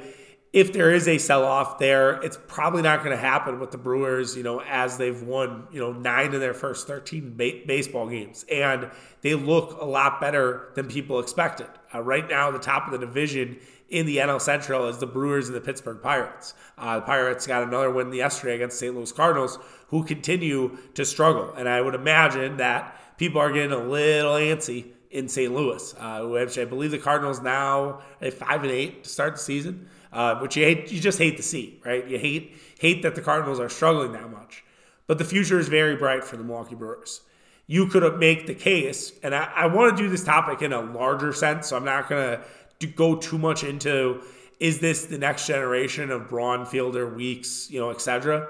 [0.53, 3.79] if there is a sell off there, it's probably not going to happen with the
[3.79, 8.07] Brewers, you know, as they've won, you know, nine of their first 13 ba- baseball
[8.07, 8.45] games.
[8.53, 8.91] And
[9.23, 11.69] they look a lot better than people expected.
[11.95, 15.49] Uh, right now, the top of the division in the NL Central is the Brewers
[15.49, 16.53] and the Pittsburgh Pirates.
[16.77, 18.95] Uh, the Pirates got another win yesterday against St.
[18.95, 21.53] Louis Cardinals, who continue to struggle.
[21.55, 25.55] And I would imagine that people are getting a little antsy in St.
[25.55, 29.41] Louis, uh, which I believe the Cardinals now at five and eight to start the
[29.41, 32.07] season uh, which you hate, you just hate to see, right?
[32.07, 34.65] You hate hate that the Cardinals are struggling that much,
[35.07, 37.23] but the future is very bright for the Milwaukee Brewers.
[37.67, 40.81] You could make the case, and I, I want to do this topic in a
[40.81, 42.41] larger sense, so I'm not going
[42.81, 44.23] to go too much into
[44.59, 48.49] is this the next generation of Braun, Fielder, Weeks, you know, etc.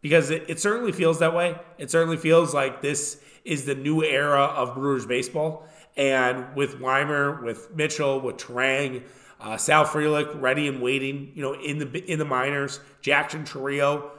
[0.00, 1.56] Because it, it certainly feels that way.
[1.78, 5.66] It certainly feels like this is the new era of Brewers baseball.
[5.96, 9.02] And with Wiemer, with Mitchell, with Turang,
[9.42, 12.80] uh, Sal Frelick ready and waiting, you know, in the in the minors.
[13.00, 14.10] Jackson Chourio,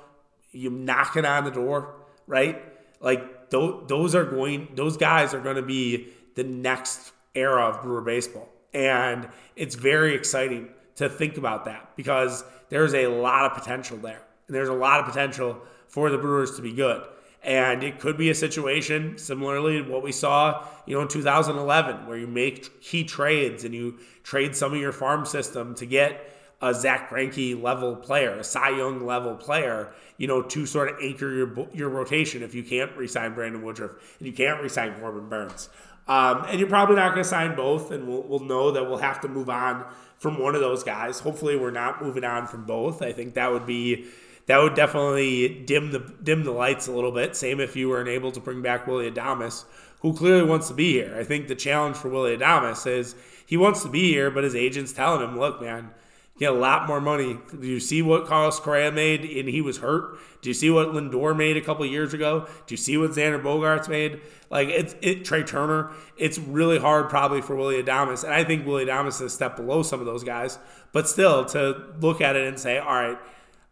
[0.52, 1.96] you knocking on the door,
[2.28, 2.62] right?
[3.00, 7.82] Like those, those are going, those guys are going to be the next era of
[7.82, 13.58] Brewer baseball, and it's very exciting to think about that because there's a lot of
[13.58, 17.04] potential there, and there's a lot of potential for the Brewers to be good.
[17.44, 22.08] And it could be a situation similarly to what we saw, you know, in 2011,
[22.08, 26.34] where you make key trades and you trade some of your farm system to get
[26.62, 30.96] a Zack Greinke level player, a Cy Young level player, you know, to sort of
[31.02, 35.28] anchor your your rotation if you can't resign Brandon Woodruff and you can't resign Corbin
[35.28, 35.68] Burnes.
[36.08, 38.98] Um, and you're probably not going to sign both, and we'll, we'll know that we'll
[38.98, 39.86] have to move on
[40.18, 41.20] from one of those guys.
[41.20, 43.02] Hopefully, we're not moving on from both.
[43.02, 44.06] I think that would be
[44.46, 47.36] that would definitely dim the dim the lights a little bit.
[47.36, 49.64] Same if you weren't able to bring back Willie Adames,
[50.02, 51.16] who clearly wants to be here.
[51.18, 54.56] I think the challenge for Willie Adames is he wants to be here, but his
[54.56, 55.92] agent's telling him, "Look, man,
[56.38, 57.38] get a lot more money.
[57.58, 60.20] Do you see what Carlos Correa made and he was hurt?
[60.42, 62.48] Do you see what Lindor made a couple years ago?
[62.68, 64.20] Do you see what Xander Bogaerts made?
[64.50, 65.92] Like it's it Trea Turner.
[66.18, 69.56] It's really hard probably for Willie Adames, and I think Willie Adames is a step
[69.56, 70.60] below some of those guys.
[70.92, 73.18] But still, to look at it and say, all right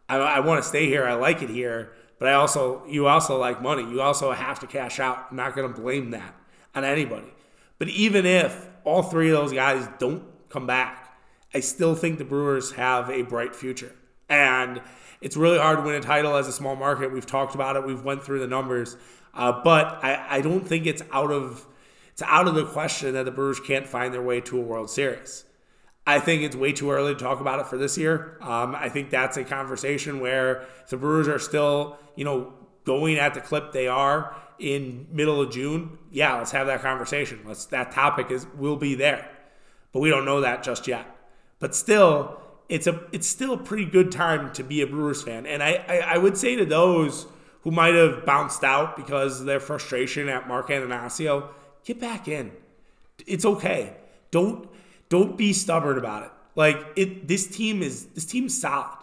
[0.08, 1.04] I, I want to stay here.
[1.04, 1.92] I like it here.
[2.18, 3.82] But I also, you also like money.
[3.82, 5.26] You also have to cash out.
[5.30, 6.34] I'm not going to blame that
[6.74, 7.32] on anybody.
[7.78, 11.16] But even if all three of those guys don't come back,
[11.52, 13.92] I still think the Brewers have a bright future.
[14.28, 14.80] And
[15.20, 17.12] it's really hard to win a title as a small market.
[17.12, 17.84] We've talked about it.
[17.84, 18.96] We've went through the numbers.
[19.34, 21.66] Uh, but I, I don't think it's out of
[22.12, 24.90] it's out of the question that the Brewers can't find their way to a World
[24.90, 25.44] Series.
[26.06, 28.36] I think it's way too early to talk about it for this year.
[28.40, 32.52] Um, I think that's a conversation where the Brewers are still, you know,
[32.84, 35.98] going at the clip they are in middle of June.
[36.10, 37.40] Yeah, let's have that conversation.
[37.46, 39.28] Let's that topic is will be there,
[39.92, 41.06] but we don't know that just yet.
[41.60, 45.46] But still, it's a it's still a pretty good time to be a Brewers fan,
[45.46, 47.26] and I I, I would say to those
[47.62, 51.48] who might have bounced out because of their frustration at Mark Attanasio,
[51.84, 52.50] get back in.
[53.24, 53.96] It's okay.
[54.32, 54.68] Don't
[55.12, 56.30] don't be stubborn about it.
[56.56, 58.96] Like it this team is this team's solid.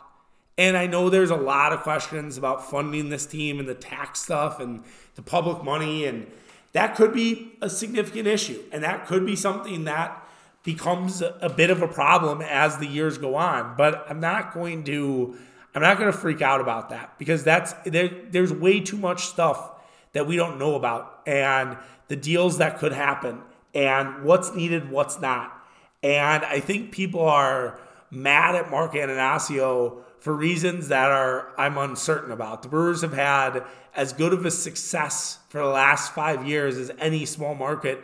[0.58, 4.20] And I know there's a lot of questions about funding this team and the tax
[4.24, 6.26] stuff and the public money and
[6.74, 10.28] that could be a significant issue and that could be something that
[10.64, 14.84] becomes a, bit of a problem as the years go on, but I'm not going
[14.86, 15.38] to
[15.76, 19.28] I'm not going to freak out about that because that's there there's way too much
[19.28, 19.74] stuff
[20.14, 23.44] that we don't know about and the deals that could happen
[23.76, 25.59] and what's needed, what's not.
[26.02, 27.80] And I think people are
[28.12, 32.64] mad at Mark Attanasio for reasons that are I'm uncertain about.
[32.64, 33.64] The Brewers have had
[33.96, 38.00] as good of a success for the last five years as any small market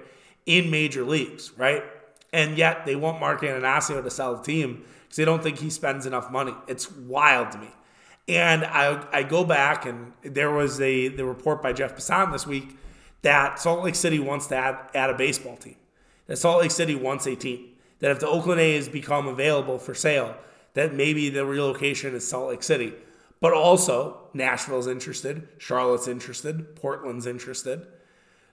[0.45, 1.83] in major leagues, right?
[2.33, 5.69] And yet they want Mark Attanasio to sell the team because they don't think he
[5.69, 6.53] spends enough money.
[6.67, 7.69] It's wild to me.
[8.27, 12.47] And I, I go back and there was a the report by Jeff Passan this
[12.47, 12.77] week
[13.21, 15.75] that Salt Lake City wants to add, add a baseball team.
[16.27, 17.69] That Salt Lake City wants a team
[18.05, 20.37] that if the Oakland A's become available for sale,
[20.75, 22.93] that maybe the relocation is Salt Lake City.
[23.41, 27.87] But also, Nashville's interested, Charlotte's interested, Portland's interested.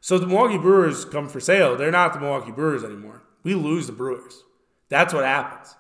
[0.01, 1.77] So the Milwaukee Brewers come for sale.
[1.77, 3.25] They're not the Milwaukee Brewers anymore.
[3.43, 4.43] We lose the Brewers.
[4.89, 5.77] That's what happens.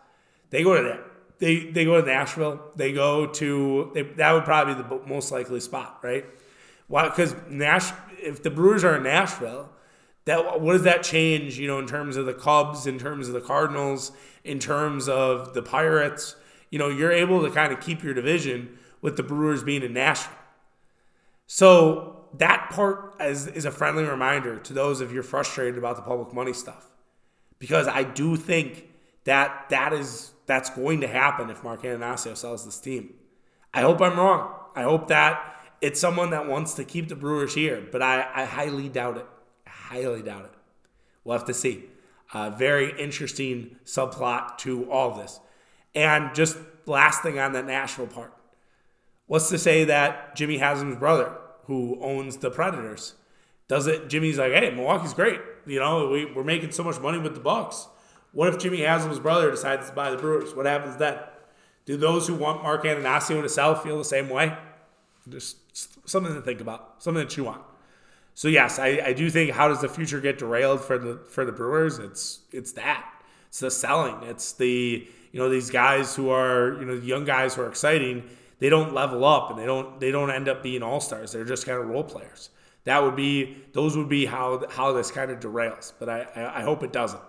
[0.51, 1.01] They go to that.
[1.39, 2.61] They, they go to Nashville.
[2.77, 6.27] They go to they, that would probably be the most likely spot, right?
[6.89, 7.09] Why?
[7.09, 9.71] Because Nash, if the Brewers are in Nashville,
[10.25, 13.35] that what does that change you know in terms of the cubs in terms of
[13.35, 14.13] the cardinals
[14.45, 16.37] in terms of the pirates
[16.71, 19.93] you know you're able to kind of keep your division with the brewers being in
[19.93, 20.37] nashville
[21.47, 26.03] so that part is, is a friendly reminder to those of you frustrated about the
[26.03, 26.87] public money stuff.
[27.59, 28.89] Because I do think
[29.25, 33.15] that that is that's going to happen if Mark Attanasio sells this team.
[33.73, 34.53] I hope I'm wrong.
[34.75, 38.45] I hope that it's someone that wants to keep the Brewers here, but I, I
[38.45, 39.27] highly doubt it.
[39.93, 40.53] Highly doubt it.
[41.23, 41.85] We'll have to see.
[42.33, 45.39] Uh, very interesting subplot to all this.
[45.95, 48.33] And just last thing on that Nashville part.
[49.27, 53.17] What's to say that Jimmy Haslam's brother, who owns the Predators,
[53.69, 54.09] does it?
[54.09, 55.41] Jimmy's like, hey, Milwaukee's great.
[55.67, 57.87] You know, we, we're making so much money with the Bucks.
[58.33, 60.55] What if Jimmy Haslam's brother decides to buy the Brewers?
[60.55, 61.19] What happens then?
[61.85, 64.57] Do those who want Mark Attanasio to sell feel the same way?
[65.29, 65.59] Just
[66.09, 67.61] something to think about, something to chew on.
[68.35, 71.45] So yes, I, I do think how does the future get derailed for the for
[71.45, 71.99] the Brewers?
[71.99, 73.07] It's it's that.
[73.49, 74.23] It's the selling.
[74.29, 78.25] It's the you know these guys who are you know young guys who are exciting.
[78.59, 81.33] They don't level up and they don't they don't end up being all stars.
[81.33, 82.51] They're just kind of role players.
[82.85, 85.93] That would be those would be how how this kind of derails.
[85.99, 87.23] But I I, hope it doesn't.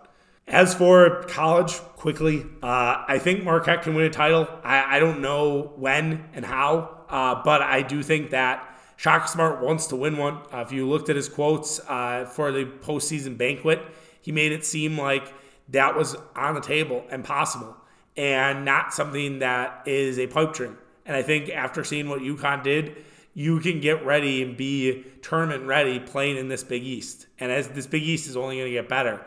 [0.48, 4.48] As for college, quickly, uh, I think Marquette can win a title.
[4.64, 8.73] I, I don't know when and how, uh, but I do think that
[9.04, 10.36] Shaka Smart wants to win one.
[10.50, 13.82] Uh, if you looked at his quotes uh, for the postseason banquet,
[14.22, 15.34] he made it seem like
[15.68, 17.76] that was on the table and possible
[18.16, 20.78] and not something that is a pipe dream.
[21.06, 22.96] And I think after seeing what UConn did,
[23.34, 27.28] you can get ready and be tournament ready playing in this Big East.
[27.42, 29.20] And as this Big East is only going to get better.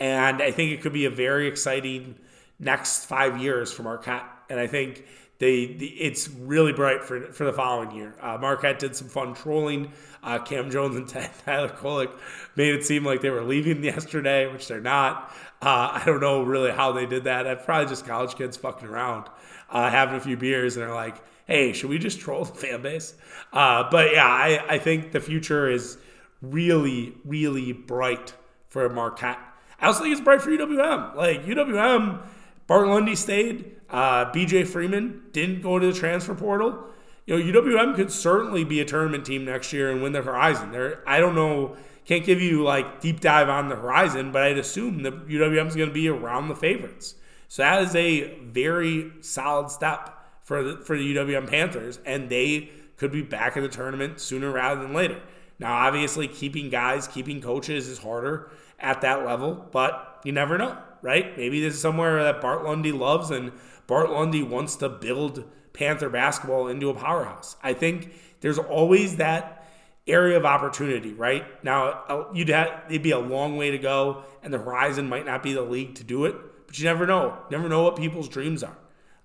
[0.00, 2.14] And I think it could be a very exciting
[2.58, 4.24] next five years for Marquette.
[4.48, 5.04] And I think
[5.38, 8.14] they, it's really bright for, for the following year.
[8.20, 9.92] Uh, Marquette did some fun trolling.
[10.22, 11.08] Uh, Cam Jones and
[11.44, 12.10] Tyler Kolek
[12.56, 15.32] made it seem like they were leaving yesterday, which they're not.
[15.62, 17.44] Uh, I don't know really how they did that.
[17.44, 19.28] That's probably just college kids fucking around,
[19.70, 21.16] uh, having a few beers, and they're like,
[21.46, 23.14] hey, should we just troll the fan base?
[23.52, 25.98] Uh, but yeah, I, I think the future is
[26.42, 28.34] really, really bright
[28.68, 29.38] for Marquette.
[29.80, 31.14] I also think it's bright for UWM.
[31.14, 32.22] Like UWM,
[32.66, 33.77] Bart Lundy stayed.
[33.90, 36.84] Uh, BJ Freeman didn't go to the transfer portal.
[37.26, 40.72] You know, UWM could certainly be a tournament team next year and win the Horizon.
[40.72, 44.58] There, I don't know, can't give you like deep dive on the Horizon, but I'd
[44.58, 47.14] assume that UWM is going to be around the favorites.
[47.48, 52.70] So that is a very solid step for the, for the UWM Panthers, and they
[52.96, 55.20] could be back in the tournament sooner rather than later.
[55.58, 60.76] Now, obviously, keeping guys, keeping coaches is harder at that level, but you never know,
[61.02, 61.36] right?
[61.36, 63.52] Maybe this is somewhere that Bart Lundy loves and
[63.86, 67.56] Bart Lundy wants to build Panther basketball into a powerhouse.
[67.62, 69.66] I think there's always that
[70.06, 71.44] area of opportunity, right?
[71.64, 75.26] Now, uh, you'd have, it'd be a long way to go, and the horizon might
[75.26, 76.34] not be the league to do it,
[76.66, 77.38] but you never know.
[77.50, 78.76] Never know what people's dreams are.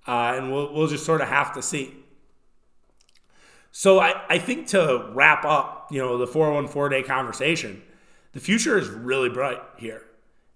[0.05, 1.93] Uh, and we'll, we'll just sort of have to see.
[3.71, 7.81] So I, I think to wrap up, you know, the 414 day conversation,
[8.33, 10.03] the future is really bright here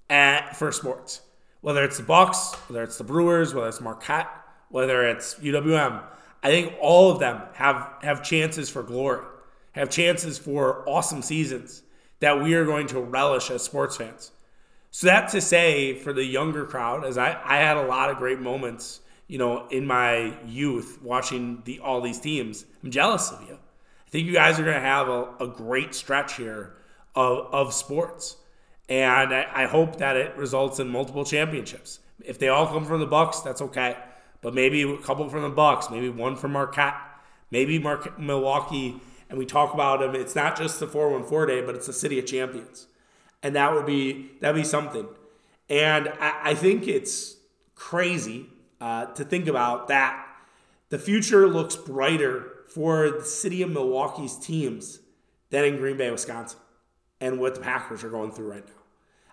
[0.10, 1.22] at for sports.
[1.62, 4.30] Whether it's the Bucks, whether it's the Brewers, whether it's Marquette,
[4.70, 6.04] whether it's UWM,
[6.44, 9.26] I think all of them have have chances for glory,
[9.74, 11.84] have chances for awesome seasons
[12.20, 14.32] that we are going to relish as sports fans.
[14.92, 18.18] So that to say, for the younger crowd, as I, I had a lot of
[18.18, 22.66] great moments, you know, in my youth watching the all these teams.
[22.84, 23.56] I'm jealous of you.
[23.56, 26.78] I think you guys are going to have a, a great stretch here
[27.18, 28.38] of, of sports.
[28.88, 32.00] And I, I hope that it results in multiple championships.
[32.24, 33.98] If they all come from the Bucks, that's okay.
[34.42, 36.96] But maybe a couple from the Bucks, maybe one from Marquette,
[37.52, 40.16] maybe Mark, Milwaukee, and we talk about them.
[40.16, 42.88] It's not just the 414 day, but it's the city of champions.
[43.44, 45.08] And that would be that would be something.
[45.70, 47.36] And I, I think it's
[47.76, 48.48] crazy
[48.80, 50.24] uh, to think about that
[50.90, 55.00] the future looks brighter for the city of Milwaukee's teams
[55.50, 56.60] than in Green Bay, Wisconsin
[57.20, 58.74] and what the Packers are going through right now.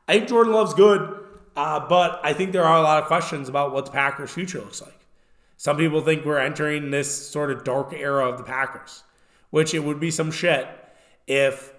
[0.08, 1.18] I think Jordan Love's good,
[1.56, 4.58] uh, but I think there are a lot of questions about what the Packers' future
[4.60, 5.06] looks like.
[5.56, 9.02] Some people think we're entering this sort of dark era of the Packers,
[9.50, 10.68] which it would be some shit
[11.26, 11.72] if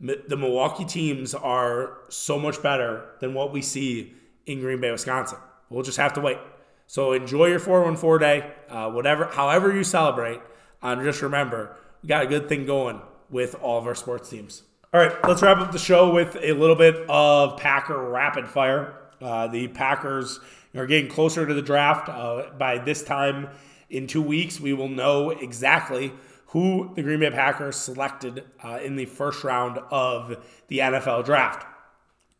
[0.00, 4.14] the Milwaukee teams are so much better than what we see
[4.46, 5.38] in Green Bay, Wisconsin.
[5.68, 6.38] We'll just have to wait.
[6.86, 10.40] So enjoy your 414 day, uh, whatever, however you celebrate.
[10.82, 14.62] And just remember, we got a good thing going with all of our sports teams.
[14.92, 18.96] All right, let's wrap up the show with a little bit of Packer rapid fire.
[19.20, 20.40] Uh, the Packers
[20.74, 22.08] are getting closer to the draft.
[22.08, 23.50] Uh, by this time
[23.88, 26.12] in two weeks, we will know exactly
[26.46, 31.64] who the Green Bay Packers selected uh, in the first round of the NFL draft.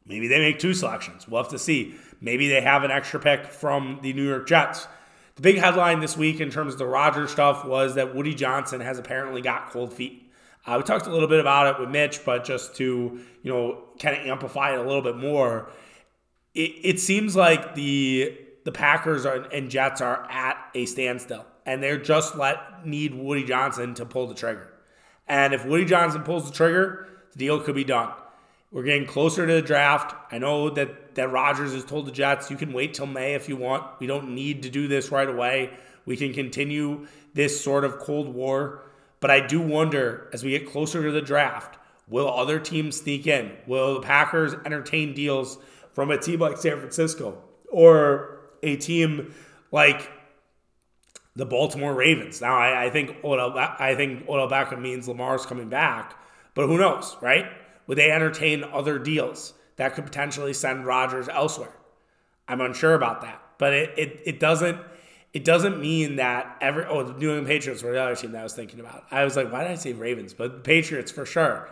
[0.04, 1.28] Maybe they make two selections.
[1.28, 1.94] We'll have to see.
[2.20, 4.88] Maybe they have an extra pick from the New York Jets.
[5.36, 8.80] The big headline this week in terms of the Rodgers stuff was that Woody Johnson
[8.80, 10.29] has apparently got cold feet.
[10.66, 13.84] Uh, we talked a little bit about it with Mitch, but just to you know
[13.98, 15.70] kind of amplify it a little bit more,
[16.54, 21.82] it, it seems like the the Packers are, and Jets are at a standstill, and
[21.82, 24.70] they're just let need Woody Johnson to pull the trigger.
[25.26, 28.12] And if Woody Johnson pulls the trigger, the deal could be done.
[28.72, 30.14] We're getting closer to the draft.
[30.32, 33.48] I know that that Rodgers has told the Jets you can wait till May if
[33.48, 33.84] you want.
[33.98, 35.70] We don't need to do this right away.
[36.06, 38.82] We can continue this sort of cold war.
[39.20, 43.26] But I do wonder as we get closer to the draft, will other teams sneak
[43.26, 43.52] in?
[43.66, 45.58] Will the Packers entertain deals
[45.92, 49.34] from a team like San Francisco or a team
[49.70, 50.10] like
[51.36, 52.40] the Baltimore Ravens?
[52.40, 56.18] Now, I, I think Odell, I think Odell Beckham means Lamar's coming back,
[56.54, 57.46] but who knows, right?
[57.86, 61.76] Would they entertain other deals that could potentially send Rodgers elsewhere?
[62.48, 64.78] I'm unsure about that, but it, it, it doesn't
[65.32, 68.40] it doesn't mean that every oh the New England Patriots were the other team that
[68.40, 69.04] I was thinking about.
[69.10, 70.34] I was like, why did I say Ravens?
[70.34, 71.68] But Patriots for sure.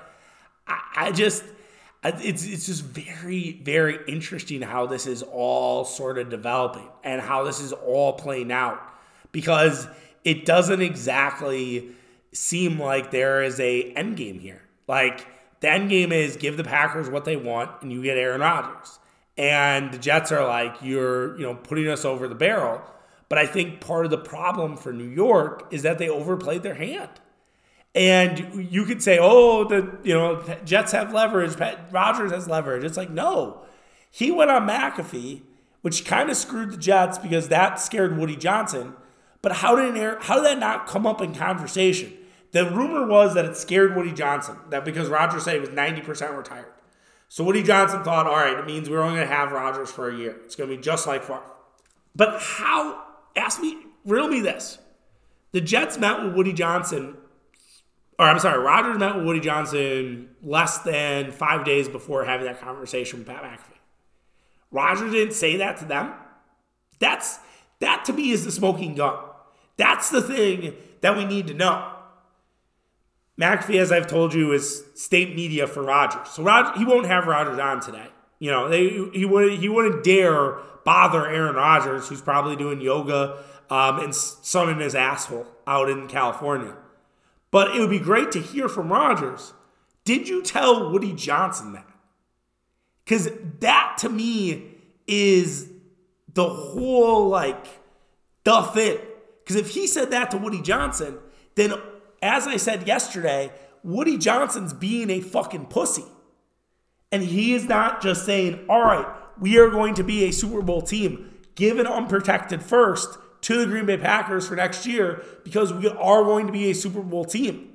[0.66, 1.42] I, I just
[2.04, 7.42] it's it's just very very interesting how this is all sort of developing and how
[7.42, 8.80] this is all playing out
[9.32, 9.88] because
[10.24, 11.90] it doesn't exactly
[12.32, 14.62] seem like there is a end game here.
[14.86, 15.26] Like
[15.60, 19.00] the end game is give the Packers what they want and you get Aaron Rodgers.
[19.36, 22.82] And the Jets are like you're you know putting us over the barrel
[23.28, 26.74] but I think part of the problem for New York is that they overplayed their
[26.74, 27.10] hand.
[27.94, 31.56] And you could say, oh, the you know Jets have leverage,
[31.90, 32.84] Rodgers has leverage.
[32.84, 33.62] It's like no,
[34.10, 35.42] he went on McAfee,
[35.82, 38.94] which kind of screwed the Jets because that scared Woody Johnson.
[39.40, 42.12] But how did it, how did that not come up in conversation?
[42.52, 46.00] The rumor was that it scared Woody Johnson that because Rodgers said he was ninety
[46.00, 46.72] percent retired.
[47.28, 50.08] So Woody Johnson thought, all right, it means we're only going to have Rodgers for
[50.08, 50.36] a year.
[50.44, 51.42] It's going to be just like Favre.
[52.16, 53.04] But how
[53.36, 54.78] ask me, riddle me this.
[55.52, 57.16] The Jets met with Woody Johnson,
[58.18, 62.60] or I'm sorry, Rodgers met with Woody Johnson less than five days before having that
[62.60, 63.78] conversation with Pat McAfee.
[64.70, 66.12] Rodgers didn't say that to them.
[66.98, 67.38] That's
[67.80, 69.16] that to me is the smoking gun.
[69.76, 71.92] That's the thing that we need to know.
[73.40, 76.28] McAfee, as I've told you, is state media for Rodgers.
[76.30, 78.08] So Rod, he won't have Rodgers on today.
[78.38, 83.42] You know, they, he wouldn't he wouldn't dare bother Aaron Rodgers, who's probably doing yoga
[83.70, 86.74] um, and sunning his asshole out in California.
[87.50, 89.52] But it would be great to hear from Rodgers.
[90.04, 91.86] Did you tell Woody Johnson that?
[93.04, 93.28] Because
[93.60, 94.76] that to me
[95.06, 95.68] is
[96.34, 97.66] the whole like
[98.44, 98.98] the thing.
[99.42, 101.18] Because if he said that to Woody Johnson,
[101.54, 101.74] then
[102.22, 103.50] as I said yesterday,
[103.82, 106.04] Woody Johnson's being a fucking pussy.
[107.10, 109.06] And he is not just saying, all right,
[109.40, 113.86] we are going to be a Super Bowl team, given unprotected first to the Green
[113.86, 117.72] Bay Packers for next year because we are going to be a Super Bowl team.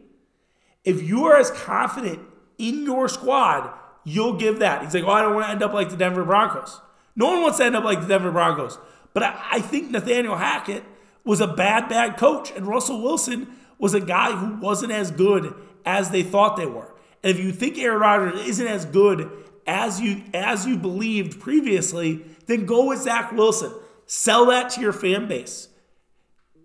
[0.83, 2.19] If you are as confident
[2.57, 3.73] in your squad,
[4.03, 4.83] you'll give that.
[4.83, 6.81] He's like, oh, I don't want to end up like the Denver Broncos.
[7.15, 8.77] No one wants to end up like the Denver Broncos.
[9.13, 10.83] But I, I think Nathaniel Hackett
[11.23, 15.53] was a bad, bad coach, and Russell Wilson was a guy who wasn't as good
[15.85, 16.92] as they thought they were.
[17.23, 19.31] And if you think Aaron Rodgers isn't as good
[19.65, 23.71] as you as you believed previously, then go with Zach Wilson.
[24.05, 25.69] Sell that to your fan base.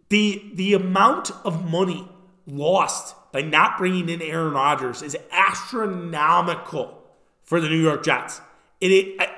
[0.09, 2.09] The the amount of money
[2.47, 7.03] lost by not bringing in Aaron Rodgers is astronomical
[7.45, 8.41] for the New York Jets.
[8.81, 9.29] It, it I,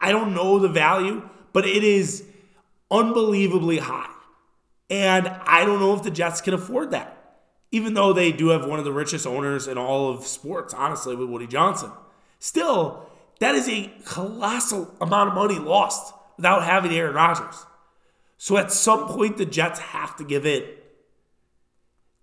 [0.00, 2.24] I don't know the value, but it is
[2.90, 4.10] unbelievably high.
[4.90, 7.21] And I don't know if the Jets can afford that
[7.72, 11.16] even though they do have one of the richest owners in all of sports, honestly,
[11.16, 11.90] with Woody Johnson.
[12.38, 13.08] Still,
[13.40, 17.64] that is a colossal amount of money lost without having Aaron Rodgers.
[18.36, 20.64] So at some point, the Jets have to give in.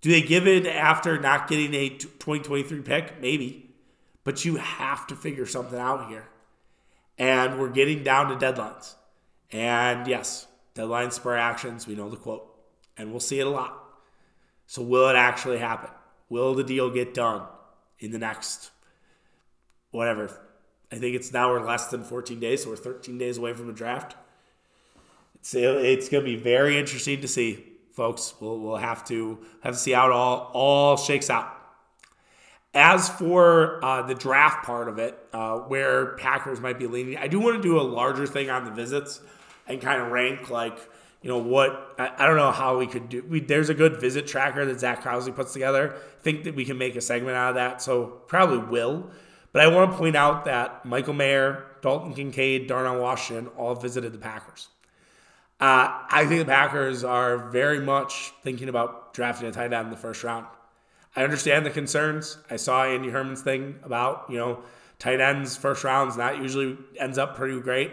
[0.02, 3.20] Do they give in after not getting a 2023 pick?
[3.20, 3.72] Maybe.
[4.24, 6.28] But you have to figure something out here.
[7.18, 8.94] And we're getting down to deadlines.
[9.52, 11.88] And yes, deadlines spur actions.
[11.88, 12.46] We know the quote.
[12.98, 13.89] And we'll see it a lot.
[14.70, 15.90] So, will it actually happen?
[16.30, 17.42] Will the deal get done
[17.98, 18.70] in the next,
[19.90, 20.30] whatever?
[20.92, 23.66] I think it's now we're less than 14 days, so we're 13 days away from
[23.66, 24.16] the draft.
[25.34, 28.36] It's, it's going to be very interesting to see, folks.
[28.40, 31.52] We'll, we'll have to have to see how it all, all shakes out.
[32.76, 37.28] As for uh, the draft part of it, uh, where Packers might be leaning, I
[37.28, 39.20] do want to do a larger thing on the visits
[39.66, 40.78] and kind of rank like
[41.22, 44.00] you know what I, I, don't know how we could do we, there's a good
[44.00, 47.50] visit tracker that zach Krause puts together think that we can make a segment out
[47.50, 49.10] of that so probably will
[49.52, 54.14] but i want to point out that michael mayer dalton kincaid darnell washington all visited
[54.14, 54.68] the packers
[55.60, 59.90] uh, i think the packers are very much thinking about drafting a tight end in
[59.90, 60.46] the first round
[61.16, 62.38] I understand the concerns.
[62.50, 64.60] I saw Andy Herman's thing about, you know,
[65.00, 67.92] tight ends first rounds not usually ends up pretty great.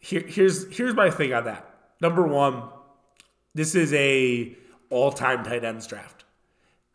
[0.00, 1.67] Here, here's here's my thing on that.
[2.00, 2.64] Number one,
[3.54, 4.56] this is a
[4.90, 6.24] all-time tight ends draft.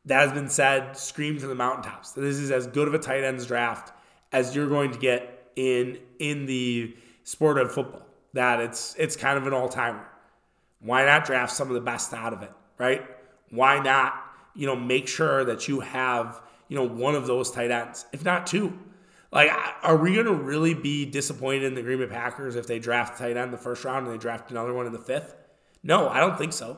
[0.05, 2.11] That has been said, screamed to the mountaintops.
[2.11, 3.93] This is as good of a tight ends draft
[4.31, 8.05] as you're going to get in in the sport of football.
[8.33, 10.05] That it's it's kind of an all-timer.
[10.79, 13.05] Why not draft some of the best out of it, right?
[13.51, 14.15] Why not,
[14.55, 18.25] you know, make sure that you have, you know, one of those tight ends, if
[18.25, 18.77] not two.
[19.33, 19.49] Like,
[19.81, 23.17] are we going to really be disappointed in the Green Bay Packers if they draft
[23.17, 25.35] tight end in the first round and they draft another one in the fifth?
[25.81, 26.77] No, I don't think so.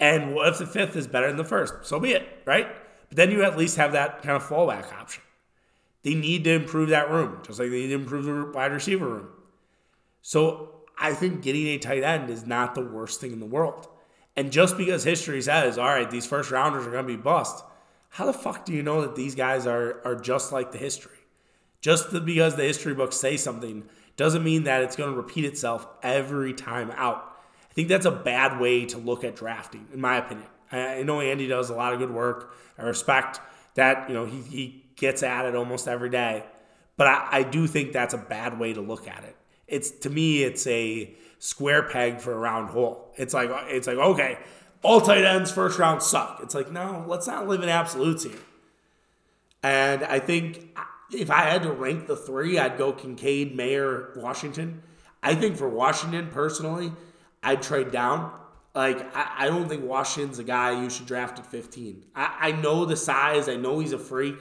[0.00, 1.74] And what if the fifth is better than the first?
[1.82, 2.68] So be it, right?
[3.08, 5.22] But then you at least have that kind of fallback option.
[6.04, 9.06] They need to improve that room, just like they need to improve the wide receiver
[9.06, 9.28] room.
[10.22, 13.88] So I think getting a tight end is not the worst thing in the world.
[14.36, 17.62] And just because history says, all right, these first rounders are going to be bust,
[18.08, 21.18] how the fuck do you know that these guys are, are just like the history?
[21.84, 23.84] Just because the history books say something
[24.16, 27.36] doesn't mean that it's going to repeat itself every time out.
[27.70, 30.46] I think that's a bad way to look at drafting, in my opinion.
[30.72, 32.54] I know Andy does a lot of good work.
[32.78, 33.40] I respect
[33.74, 36.44] that, you know, he, he gets at it almost every day.
[36.96, 40.10] But I, I do think that's a bad way to look at it it's to
[40.10, 43.12] me it's a square peg for a round hole.
[43.16, 44.38] It's like it's like okay,
[44.82, 46.40] all tight ends first round suck.
[46.42, 48.38] It's like no, let's not live in absolutes here.
[49.62, 50.76] And I think
[51.14, 54.82] if I had to rank the three, I'd go Kincaid, Mayer, Washington.
[55.22, 56.92] I think for Washington personally,
[57.42, 58.32] I'd trade down.
[58.74, 62.04] Like I, I don't think Washington's a guy you should draft at 15.
[62.14, 64.36] I, I know the size, I know he's a freak,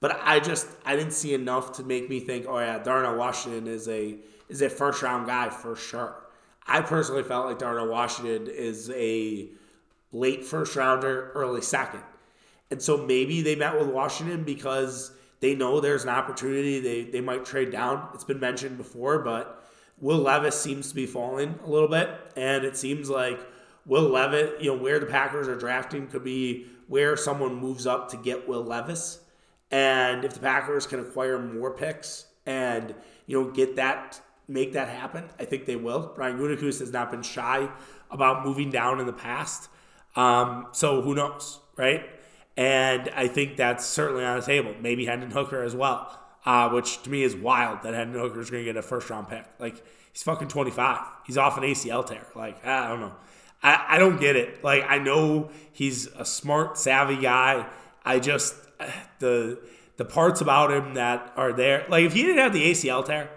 [0.00, 3.66] but I just I didn't see enough to make me think, oh yeah, Darnell Washington
[3.66, 4.16] is a
[4.48, 6.22] is a first round guy for sure.
[6.66, 9.48] I personally felt like Darnell Washington is a
[10.12, 12.02] late first rounder, early second.
[12.70, 16.80] And so maybe they met with Washington because they know there's an opportunity.
[16.80, 18.08] They, they might trade down.
[18.14, 19.64] It's been mentioned before, but
[19.98, 22.10] Will Levis seems to be falling a little bit.
[22.36, 23.38] And it seems like
[23.84, 28.10] Will Levis, you know, where the Packers are drafting could be where someone moves up
[28.10, 29.20] to get Will Levis.
[29.70, 32.94] And if the Packers can acquire more picks and,
[33.26, 35.24] you know, get that make that happen.
[35.38, 36.12] I think they will.
[36.14, 37.68] Brian Gutekunst has not been shy
[38.10, 39.68] about moving down in the past.
[40.14, 42.04] Um, so who knows, right?
[42.56, 44.74] And I think that's certainly on the table.
[44.80, 48.50] Maybe Hendon Hooker as well, uh, which to me is wild that Hendon Hooker is
[48.50, 49.44] going to get a first round pick.
[49.58, 51.00] Like he's fucking 25.
[51.26, 52.26] He's off an ACL tear.
[52.34, 53.14] Like I don't know.
[53.62, 54.64] I, I don't get it.
[54.64, 57.66] Like I know he's a smart, savvy guy.
[58.04, 58.54] I just
[59.18, 59.58] the
[59.96, 61.86] the parts about him that are there.
[61.88, 63.30] Like if he didn't have the ACL tear,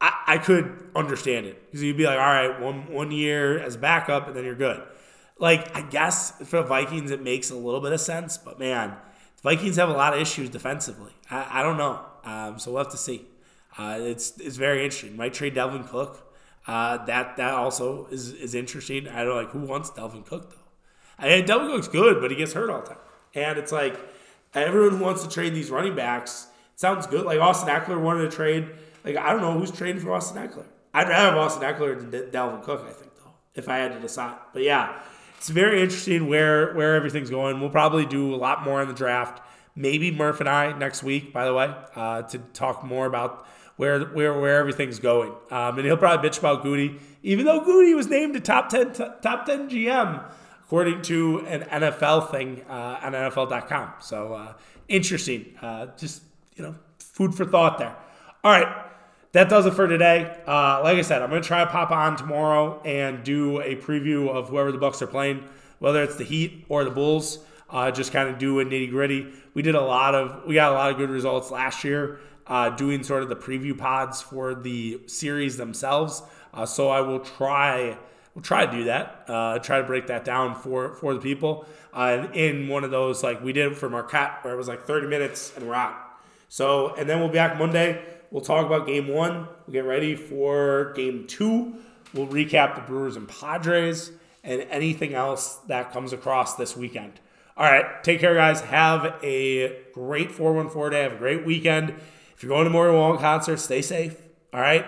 [0.00, 3.76] I, I could understand it because you'd be like, all right, one one year as
[3.76, 4.82] backup, and then you're good.
[5.40, 8.94] Like I guess for Vikings, it makes a little bit of sense, but man,
[9.42, 11.12] Vikings have a lot of issues defensively.
[11.30, 13.26] I, I don't know, um, so we'll have to see.
[13.76, 15.16] Uh, it's it's very interesting.
[15.16, 16.30] Might trade Dalvin Cook.
[16.66, 19.08] Uh, that that also is is interesting.
[19.08, 20.56] I don't like who wants Dalvin Cook though.
[21.18, 22.98] I mean, Dalvin Cook's good, but he gets hurt all the time,
[23.34, 23.98] and it's like
[24.52, 26.48] everyone who wants to trade these running backs.
[26.76, 27.24] Sounds good.
[27.24, 28.68] Like Austin Ekeler wanted to trade
[29.04, 30.66] like I don't know who's trading for Austin Ekeler.
[30.92, 32.84] I'd rather have Austin Ekeler than Dalvin Cook.
[32.86, 34.36] I think though, if I had to decide.
[34.52, 35.00] But yeah,
[35.40, 37.60] it's very interesting where where everything's going.
[37.60, 39.40] We'll probably do a lot more in the draft.
[39.74, 44.04] Maybe Murph and I next week, by the way, uh, to talk more about where
[44.04, 45.32] where where everything's going.
[45.50, 48.92] Um, and he'll probably bitch about Goody, even though Goody was named a top ten
[48.92, 50.22] t- top ten GM
[50.64, 53.94] according to an NFL thing uh, on NFL.com.
[54.00, 54.52] So uh,
[54.88, 55.54] interesting.
[55.62, 56.22] Uh, just
[56.54, 57.96] you know, food for thought there.
[58.44, 58.89] All right
[59.32, 60.36] that does it for today.
[60.46, 63.76] Uh, like I said, I'm going to try to pop on tomorrow and do a
[63.76, 65.44] preview of whoever the Bucks are playing,
[65.78, 67.38] whether it's the Heat or the Bulls.
[67.68, 69.28] Uh, just kind of do a nitty gritty.
[69.54, 72.18] We did a lot of, we got a lot of good results last year,
[72.48, 76.22] uh, doing sort of the preview pods for the series themselves.
[76.52, 77.96] Uh, so I will try,
[78.34, 79.24] we'll try to do that.
[79.28, 81.64] Uh, try to break that down for for the people.
[81.92, 85.06] Uh, in one of those, like we did for Marquette, where it was like 30
[85.06, 85.94] minutes and we're out.
[86.48, 89.48] So, and then we'll be back Monday We'll talk about game one.
[89.66, 91.74] We'll get ready for game two.
[92.14, 94.12] We'll recap the Brewers and Padres
[94.44, 97.20] and anything else that comes across this weekend.
[97.56, 98.60] All right, take care, guys.
[98.62, 101.02] Have a great 414 day.
[101.02, 101.90] Have a great weekend.
[102.34, 104.16] If you're going to Maury Wong concert, stay safe.
[104.54, 104.86] All right,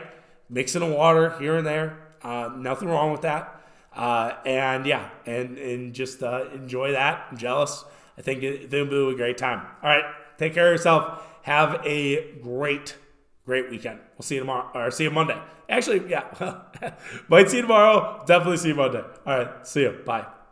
[0.48, 1.98] mixing the water here and there.
[2.22, 3.60] Uh, nothing wrong with that.
[3.94, 7.26] Uh, and yeah, and and just uh, enjoy that.
[7.30, 7.84] I'm jealous.
[8.16, 9.66] I think it, it'll be a great time.
[9.82, 10.04] All right,
[10.38, 11.22] take care of yourself.
[11.42, 12.96] Have a great
[13.44, 14.00] great weekend.
[14.16, 15.40] We'll see you tomorrow, or see you Monday.
[15.68, 16.24] Actually, yeah,
[17.28, 18.22] might see you tomorrow.
[18.26, 19.02] Definitely see you Monday.
[19.26, 20.00] All right, see you.
[20.04, 20.26] Bye.